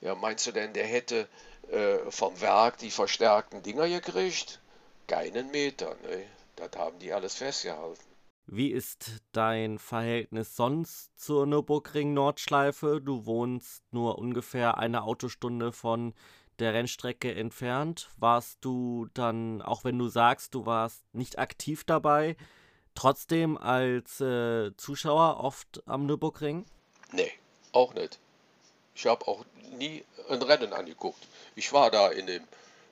Ja, 0.00 0.16
meinst 0.16 0.48
du 0.48 0.52
denn, 0.52 0.72
der 0.72 0.86
hätte 0.86 1.28
äh, 1.70 1.98
vom 2.10 2.40
Werk 2.40 2.78
die 2.78 2.90
verstärkten 2.90 3.62
Dinger 3.62 3.88
gekriegt? 3.88 4.60
Keinen 5.06 5.52
Meter. 5.52 5.90
Ne? 6.02 6.26
Das 6.56 6.70
haben 6.76 6.98
die 6.98 7.12
alles 7.12 7.36
festgehalten. 7.36 8.02
Wie 8.46 8.72
ist 8.72 9.22
dein 9.30 9.78
Verhältnis 9.78 10.56
sonst 10.56 11.16
zur 11.16 11.46
Nürburgring-Nordschleife? 11.46 13.00
Du 13.00 13.24
wohnst 13.24 13.84
nur 13.92 14.18
ungefähr 14.18 14.78
eine 14.78 15.04
Autostunde 15.04 15.70
von 15.70 16.12
der 16.60 16.74
Rennstrecke 16.74 17.34
entfernt. 17.34 18.10
Warst 18.16 18.58
du 18.64 19.08
dann, 19.14 19.62
auch 19.62 19.84
wenn 19.84 19.98
du 19.98 20.08
sagst, 20.08 20.54
du 20.54 20.66
warst 20.66 21.02
nicht 21.12 21.38
aktiv 21.38 21.84
dabei, 21.84 22.36
trotzdem 22.94 23.56
als 23.58 24.20
äh, 24.20 24.76
Zuschauer 24.76 25.40
oft 25.42 25.82
am 25.86 26.06
Nürburgring? 26.06 26.66
Nee, 27.12 27.32
auch 27.72 27.94
nicht. 27.94 28.18
Ich 28.94 29.06
habe 29.06 29.26
auch 29.26 29.44
nie 29.78 30.04
ein 30.28 30.42
Rennen 30.42 30.72
angeguckt. 30.72 31.26
Ich 31.56 31.72
war 31.72 31.90
da 31.90 32.08
in 32.08 32.26
dem 32.26 32.44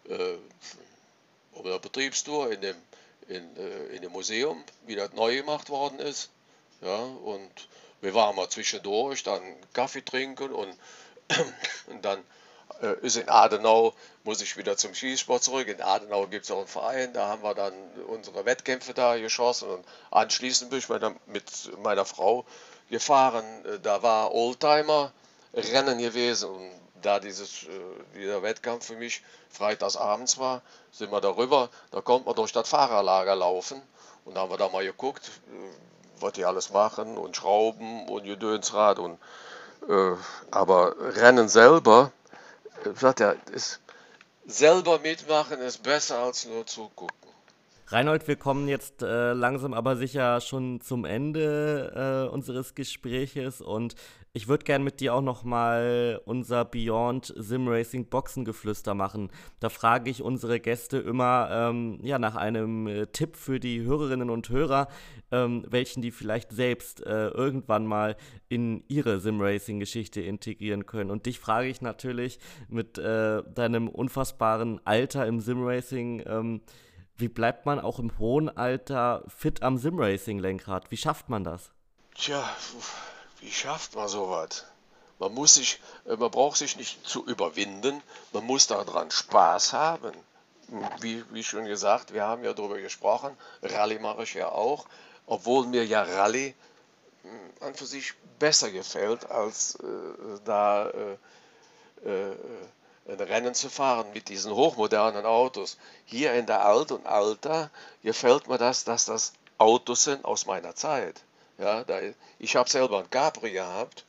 äh, 0.08 1.78
Betriebstour, 1.78 2.52
in 2.52 2.60
dem 2.60 2.76
in, 3.28 3.56
äh, 3.56 3.86
in 3.96 4.02
dem 4.02 4.12
Museum, 4.12 4.62
wie 4.86 4.96
das 4.96 5.12
neu 5.12 5.36
gemacht 5.36 5.70
worden 5.70 5.98
ist. 5.98 6.30
Ja, 6.80 6.96
und 6.96 7.68
wir 8.00 8.14
waren 8.14 8.34
mal 8.36 8.48
zwischendurch, 8.48 9.22
dann 9.22 9.42
Kaffee 9.72 10.04
trinken 10.04 10.52
und, 10.52 10.76
und 11.86 12.04
dann 12.04 12.22
ist 13.02 13.16
in 13.16 13.28
Adenau, 13.28 13.94
muss 14.24 14.42
ich 14.42 14.56
wieder 14.56 14.76
zum 14.76 14.94
Skisport 14.94 15.42
zurück. 15.42 15.68
In 15.68 15.80
Adenau 15.80 16.26
gibt 16.26 16.44
es 16.44 16.50
auch 16.50 16.58
einen 16.58 16.66
Verein, 16.66 17.12
da 17.12 17.28
haben 17.28 17.42
wir 17.42 17.54
dann 17.54 17.72
unsere 18.08 18.44
Wettkämpfe 18.44 18.94
da 18.94 19.16
geschossen 19.16 19.68
und 19.68 19.84
anschließend 20.10 20.70
bin 20.70 20.80
ich 20.80 20.88
mit 21.26 21.44
meiner 21.82 22.04
Frau 22.04 22.44
gefahren. 22.90 23.44
Äh, 23.64 23.80
da 23.80 24.02
war 24.02 24.34
Oldtimer 24.34 25.12
Rennen 25.54 25.98
gewesen 25.98 26.50
und 26.50 26.70
da 27.02 27.18
dieses, 27.18 27.64
äh, 27.64 27.68
dieser 28.14 28.42
Wettkampf 28.42 28.86
für 28.86 28.96
mich 28.96 29.22
freitags 29.50 29.96
abends 29.96 30.38
war, 30.38 30.62
sind 30.92 31.10
wir 31.10 31.20
darüber, 31.20 31.68
da 31.90 32.00
konnte 32.00 32.26
man 32.26 32.36
durch 32.36 32.52
das 32.52 32.68
Fahrerlager 32.68 33.34
laufen 33.34 33.82
und 34.24 34.34
da 34.36 34.42
haben 34.42 34.50
wir 34.50 34.56
da 34.56 34.68
mal 34.68 34.84
geguckt, 34.84 35.30
äh, 35.48 36.20
was 36.20 36.32
die 36.32 36.44
alles 36.44 36.70
machen 36.70 37.18
und 37.18 37.36
Schrauben 37.36 38.08
und 38.08 38.24
Gedönsrad 38.24 38.98
und 38.98 39.18
äh, 39.88 40.14
aber 40.50 40.94
Rennen 41.16 41.48
selber, 41.48 42.12
äh, 42.21 42.21
sagt 42.94 43.20
er, 43.20 43.36
ist 43.52 43.80
selber 44.46 44.98
mitmachen 44.98 45.60
ist 45.60 45.82
besser 45.82 46.18
als 46.18 46.46
nur 46.46 46.66
zugucken. 46.66 47.30
Reinhold, 47.88 48.26
wir 48.26 48.36
kommen 48.36 48.68
jetzt 48.68 49.02
äh, 49.02 49.32
langsam 49.34 49.74
aber 49.74 49.96
sicher 49.96 50.40
schon 50.40 50.80
zum 50.80 51.04
Ende 51.04 52.26
äh, 52.28 52.32
unseres 52.32 52.74
Gespräches 52.74 53.60
und 53.60 53.94
ich 54.34 54.48
würde 54.48 54.64
gerne 54.64 54.82
mit 54.82 55.00
dir 55.00 55.14
auch 55.14 55.20
noch 55.20 55.44
mal 55.44 56.20
unser 56.24 56.64
Beyond 56.64 57.34
Sim 57.36 57.68
Racing 57.68 58.06
Boxengeflüster 58.06 58.94
machen. 58.94 59.30
Da 59.60 59.68
frage 59.68 60.10
ich 60.10 60.22
unsere 60.22 60.58
Gäste 60.58 60.96
immer 60.98 61.48
ähm, 61.50 61.98
ja, 62.02 62.18
nach 62.18 62.36
einem 62.36 62.86
äh, 62.86 63.06
Tipp 63.08 63.36
für 63.36 63.60
die 63.60 63.82
Hörerinnen 63.82 64.30
und 64.30 64.48
Hörer, 64.48 64.88
ähm, 65.30 65.66
welchen 65.68 66.00
die 66.00 66.10
vielleicht 66.10 66.50
selbst 66.50 67.04
äh, 67.04 67.28
irgendwann 67.28 67.86
mal 67.86 68.16
in 68.48 68.84
ihre 68.88 69.20
Sim 69.20 69.40
Racing 69.40 69.80
Geschichte 69.80 70.22
integrieren 70.22 70.86
können. 70.86 71.10
Und 71.10 71.26
dich 71.26 71.38
frage 71.38 71.68
ich 71.68 71.82
natürlich 71.82 72.38
mit 72.68 72.96
äh, 72.96 73.42
deinem 73.54 73.88
unfassbaren 73.88 74.80
Alter 74.86 75.26
im 75.26 75.40
Sim 75.40 75.62
Racing. 75.62 76.22
Ähm, 76.26 76.62
wie 77.16 77.28
bleibt 77.28 77.66
man 77.66 77.78
auch 77.78 77.98
im 77.98 78.18
hohen 78.18 78.48
Alter 78.48 79.24
fit 79.28 79.62
am 79.62 79.76
Sim-Racing-Lenkrad? 79.76 80.90
Wie 80.90 80.96
schafft 80.96 81.28
man 81.28 81.44
das? 81.44 81.70
Tja, 82.14 82.42
wie 83.42 83.50
schafft 83.50 83.94
man 83.94 84.08
sowas? 84.08 84.64
Man 85.18 85.34
muss 85.34 85.54
sich, 85.54 85.80
äh, 86.06 86.16
man 86.16 86.30
braucht 86.30 86.56
sich 86.56 86.76
nicht 86.76 87.06
zu 87.06 87.26
überwinden, 87.26 88.02
man 88.32 88.44
muss 88.46 88.66
daran 88.66 89.10
Spaß 89.10 89.72
haben. 89.72 90.12
Wie, 91.00 91.22
wie 91.32 91.44
schon 91.44 91.66
gesagt, 91.66 92.14
wir 92.14 92.24
haben 92.24 92.44
ja 92.44 92.54
darüber 92.54 92.78
gesprochen, 92.80 93.36
Rallye 93.62 93.98
mache 93.98 94.22
ich 94.22 94.32
ja 94.34 94.48
auch, 94.48 94.86
obwohl 95.26 95.66
mir 95.66 95.84
ja 95.84 96.02
Rallye 96.02 96.54
hm, 97.22 97.50
an 97.60 97.74
für 97.74 97.84
sich 97.84 98.14
besser 98.38 98.70
gefällt, 98.70 99.30
als 99.30 99.74
äh, 99.74 99.86
da 100.44 100.88
äh, 100.88 102.08
äh, 102.08 102.36
ein 103.08 103.20
Rennen 103.20 103.54
zu 103.54 103.68
fahren 103.68 104.06
mit 104.14 104.28
diesen 104.28 104.54
hochmodernen 104.54 105.26
Autos. 105.26 105.76
Hier 106.04 106.32
in 106.34 106.46
der 106.46 106.64
Alt 106.64 106.92
und 106.92 107.06
Alter 107.06 107.70
gefällt 108.02 108.48
mir 108.48 108.58
das, 108.58 108.84
dass 108.84 109.04
das 109.06 109.32
Autos 109.58 110.04
sind 110.04 110.24
aus 110.24 110.46
meiner 110.46 110.74
Zeit. 110.74 111.22
Ja, 111.62 111.84
da, 111.84 112.00
ich 112.40 112.56
habe 112.56 112.68
selber 112.68 112.98
ein 112.98 113.10
Capri 113.10 113.52
gehabt. 113.52 114.04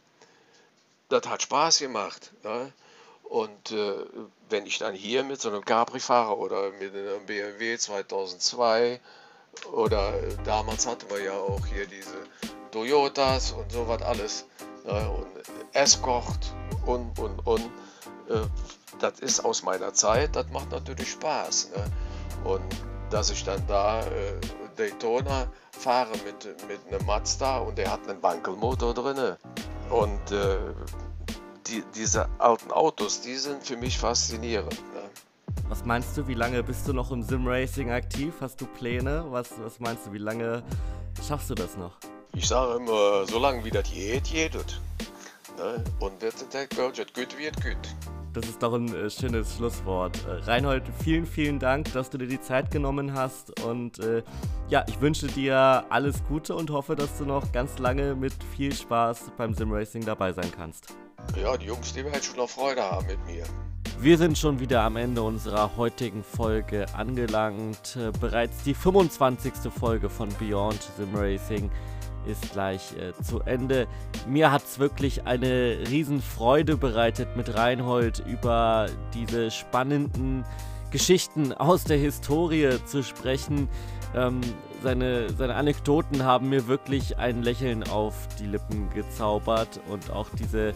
Das 1.09 1.27
hat 1.27 1.43
Spaß 1.43 1.79
gemacht. 1.79 2.31
Ja. 2.43 2.69
Und 3.23 3.71
äh, 3.71 3.93
wenn 4.49 4.65
ich 4.65 4.79
dann 4.79 4.95
hier 4.95 5.23
mit 5.23 5.39
so 5.39 5.49
einem 5.49 5.63
Capri 5.63 5.99
fahre 5.99 6.35
oder 6.37 6.71
mit 6.71 6.95
einem 6.95 7.25
BMW 7.27 7.77
2002 7.77 8.99
oder 9.71 10.15
äh, 10.15 10.35
damals 10.43 10.87
hatten 10.87 11.07
wir 11.11 11.21
ja 11.21 11.33
auch 11.33 11.65
hier 11.67 11.85
diese 11.85 12.17
Toyotas 12.71 13.51
und 13.51 13.71
so 13.71 13.87
was 13.87 14.01
alles 14.01 14.45
ja, 14.85 15.07
und 15.07 15.27
Escort 15.73 16.55
und 16.87 17.19
und 17.19 17.39
und 17.45 17.65
äh, 18.29 18.47
das 18.99 19.19
ist 19.19 19.45
aus 19.45 19.61
meiner 19.61 19.93
Zeit, 19.93 20.35
das 20.35 20.47
macht 20.49 20.71
natürlich 20.71 21.11
Spaß. 21.11 21.69
Ne? 21.75 22.51
Und 22.51 22.63
dass 23.11 23.29
ich 23.29 23.43
dann 23.43 23.65
da 23.67 24.01
äh, 24.01 24.39
Daytona 24.75 25.47
fahre 25.71 26.11
mit, 26.25 26.45
mit 26.67 26.79
einem 26.87 27.05
Mazda 27.05 27.59
und 27.59 27.77
der 27.77 27.91
hat 27.91 28.07
einen 28.07 28.21
Wankelmotor 28.21 28.93
drin. 28.93 29.35
Und 29.89 30.31
äh, 30.31 30.57
die, 31.67 31.83
diese 31.95 32.27
alten 32.39 32.71
Autos, 32.71 33.21
die 33.21 33.35
sind 33.35 33.63
für 33.63 33.77
mich 33.77 33.97
faszinierend. 33.97 34.73
Ne? 34.93 35.01
Was 35.69 35.85
meinst 35.85 36.17
du, 36.17 36.27
wie 36.27 36.33
lange 36.33 36.61
bist 36.63 36.87
du 36.87 36.93
noch 36.93 37.11
im 37.11 37.23
Sim-Racing 37.23 37.91
aktiv? 37.91 38.33
Hast 38.41 38.61
du 38.61 38.65
Pläne? 38.65 39.25
Was, 39.29 39.49
was 39.63 39.79
meinst 39.79 40.05
du, 40.05 40.13
wie 40.13 40.17
lange 40.19 40.63
schaffst 41.25 41.49
du 41.49 41.55
das 41.55 41.77
noch? 41.77 41.97
Ich 42.35 42.47
sage 42.47 42.75
immer, 42.75 43.25
so 43.25 43.39
lange 43.39 43.63
wie 43.63 43.71
das 43.71 43.89
geht, 43.89 44.23
geht 44.25 44.55
es. 44.55 44.79
Ne? 45.57 45.83
Und 45.99 46.21
das 46.21 46.33
wird 46.51 47.15
gut, 47.15 47.37
wird 47.37 47.55
gut. 47.63 48.02
Das 48.33 48.45
ist 48.49 48.63
doch 48.63 48.73
ein 48.73 48.93
äh, 48.93 49.11
schönes 49.11 49.55
Schlusswort. 49.55 50.17
Äh, 50.25 50.43
Reinhold, 50.45 50.83
vielen, 51.03 51.27
vielen 51.27 51.59
Dank, 51.59 51.93
dass 51.93 52.09
du 52.09 52.17
dir 52.17 52.27
die 52.27 52.41
Zeit 52.41 52.71
genommen 52.71 53.13
hast. 53.13 53.61
Und 53.61 53.99
äh, 53.99 54.23
ja, 54.69 54.83
ich 54.87 54.99
wünsche 55.01 55.27
dir 55.27 55.85
alles 55.89 56.23
Gute 56.27 56.55
und 56.55 56.71
hoffe, 56.71 56.95
dass 56.95 57.15
du 57.19 57.25
noch 57.25 57.51
ganz 57.51 57.77
lange 57.77 58.15
mit 58.15 58.33
viel 58.55 58.73
Spaß 58.73 59.33
beim 59.37 59.53
Simracing 59.53 60.03
dabei 60.03 60.33
sein 60.33 60.51
kannst. 60.55 60.95
Ja, 61.39 61.55
die 61.55 61.67
Jungs, 61.67 61.93
die 61.93 62.03
werden 62.03 62.21
schon 62.23 62.37
noch 62.37 62.49
Freude 62.49 62.81
haben 62.81 63.05
mit 63.05 63.23
mir. 63.27 63.43
Wir 63.99 64.17
sind 64.17 64.35
schon 64.35 64.59
wieder 64.59 64.81
am 64.81 64.95
Ende 64.95 65.21
unserer 65.21 65.77
heutigen 65.77 66.23
Folge 66.23 66.87
angelangt. 66.95 67.95
Äh, 67.95 68.11
bereits 68.19 68.63
die 68.63 68.73
25. 68.73 69.71
Folge 69.71 70.09
von 70.09 70.29
Beyond 70.39 70.81
Simracing 70.97 71.69
ist 72.25 72.51
gleich 72.51 72.93
äh, 72.97 73.13
zu 73.23 73.41
Ende. 73.41 73.87
Mir 74.27 74.51
hat 74.51 74.63
es 74.63 74.79
wirklich 74.79 75.25
eine 75.25 75.77
Riesenfreude 75.89 76.77
bereitet, 76.77 77.35
mit 77.35 77.55
Reinhold 77.55 78.23
über 78.27 78.87
diese 79.13 79.51
spannenden 79.51 80.45
Geschichten 80.91 81.53
aus 81.53 81.83
der 81.83 81.97
Historie 81.97 82.77
zu 82.85 83.03
sprechen. 83.03 83.67
Ähm, 84.15 84.41
seine, 84.83 85.29
seine 85.31 85.55
Anekdoten 85.55 86.23
haben 86.23 86.49
mir 86.49 86.67
wirklich 86.67 87.17
ein 87.17 87.41
Lächeln 87.41 87.83
auf 87.83 88.27
die 88.39 88.45
Lippen 88.45 88.89
gezaubert 88.93 89.79
und 89.89 90.11
auch 90.11 90.27
diese 90.37 90.73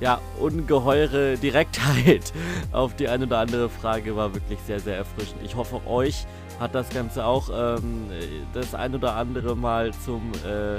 ja, 0.00 0.20
ungeheure 0.40 1.36
Direktheit 1.36 2.32
auf 2.72 2.96
die 2.96 3.08
eine 3.08 3.26
oder 3.26 3.38
andere 3.38 3.68
Frage 3.68 4.16
war 4.16 4.34
wirklich 4.34 4.58
sehr, 4.66 4.80
sehr 4.80 4.96
erfrischend. 4.96 5.40
Ich 5.44 5.54
hoffe, 5.54 5.80
euch 5.86 6.26
hat 6.60 6.74
das 6.74 6.90
Ganze 6.90 7.24
auch 7.24 7.48
ähm, 7.52 8.06
das 8.52 8.74
ein 8.74 8.94
oder 8.94 9.16
andere 9.16 9.56
Mal 9.56 9.92
zum 10.04 10.30
äh, 10.46 10.78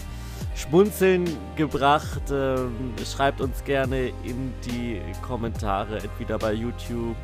Schmunzeln 0.56 1.26
gebracht. 1.56 2.22
Ähm, 2.32 2.94
schreibt 3.04 3.42
uns 3.42 3.64
gerne 3.64 4.10
in 4.24 4.54
die 4.66 5.02
Kommentare, 5.22 5.98
entweder 5.98 6.38
bei 6.38 6.54
YouTube 6.54 7.18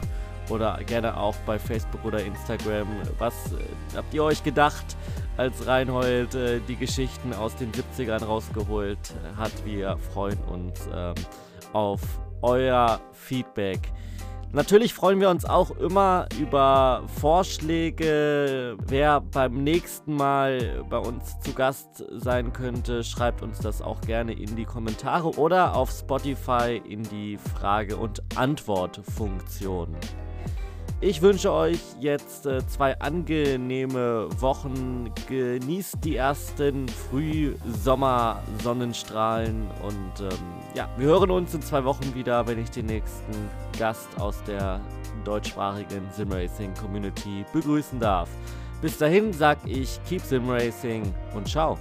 oder 0.50 0.80
gerne 0.86 1.16
auch 1.16 1.36
bei 1.46 1.60
Facebook 1.60 2.04
oder 2.04 2.24
Instagram. 2.24 2.88
Was 3.20 3.34
äh, 3.52 3.58
habt 3.96 4.14
ihr 4.14 4.24
euch 4.24 4.44
gedacht, 4.44 4.98
als 5.38 5.68
Reinhold 5.68 6.34
äh, 6.34 6.60
die 6.68 6.78
Geschichten 6.78 7.34
aus 7.34 7.56
den 7.56 7.72
70ern 7.72 8.24
rausgeholt 8.24 9.14
hat? 9.38 9.52
Wir 9.66 9.98
freuen 10.14 10.40
uns 10.46 10.80
ähm, 10.92 11.14
auf 11.74 12.02
euer 12.42 13.00
Feedback. 13.14 13.92
Natürlich 14.54 14.94
freuen 14.94 15.20
wir 15.20 15.30
uns 15.30 15.44
auch 15.44 15.72
immer 15.72 16.26
über 16.40 17.04
Vorschläge, 17.20 18.78
wer 18.88 19.20
beim 19.20 19.64
nächsten 19.64 20.16
Mal 20.16 20.86
bei 20.90 20.98
uns 20.98 21.38
zu 21.42 21.54
Gast 21.54 22.06
sein 22.12 22.54
könnte. 22.54 23.04
Schreibt 23.04 23.42
uns 23.42 23.60
das 23.60 23.82
auch 23.82 24.00
gerne 24.02 24.32
in 24.32 24.56
die 24.56 24.64
Kommentare 24.64 25.38
oder 25.38 25.76
auf 25.76 25.92
Spotify 25.92 26.82
in 26.88 27.04
die 27.04 27.38
Frage- 27.38 27.98
und 27.98 28.24
Antwort-Funktion. 28.36 29.94
Ich 31.00 31.22
wünsche 31.22 31.52
euch 31.52 31.78
jetzt 32.00 32.48
äh, 32.48 32.66
zwei 32.66 33.00
angenehme 33.00 34.30
Wochen. 34.40 35.12
Genießt 35.28 35.98
die 36.04 36.16
ersten 36.16 36.88
Frühsommer-Sonnenstrahlen 36.88 39.68
und 39.84 40.22
ähm, 40.22 40.30
ja, 40.74 40.90
wir 40.98 41.06
hören 41.06 41.30
uns 41.30 41.54
in 41.54 41.62
zwei 41.62 41.84
Wochen 41.84 42.16
wieder, 42.16 42.48
wenn 42.48 42.58
ich 42.58 42.72
den 42.72 42.88
nächsten 42.88 43.32
Gast 43.78 44.08
aus 44.20 44.42
der 44.48 44.82
deutschsprachigen 45.24 46.02
Simracing 46.16 46.74
Community 46.74 47.46
begrüßen 47.54 48.00
darf. 48.00 48.30
Bis 48.82 48.98
dahin 48.98 49.32
sag 49.34 49.60
ich 49.66 50.00
Keep 50.10 50.24
Simracing 50.24 51.14
und 51.36 51.48
ciao. 51.48 51.78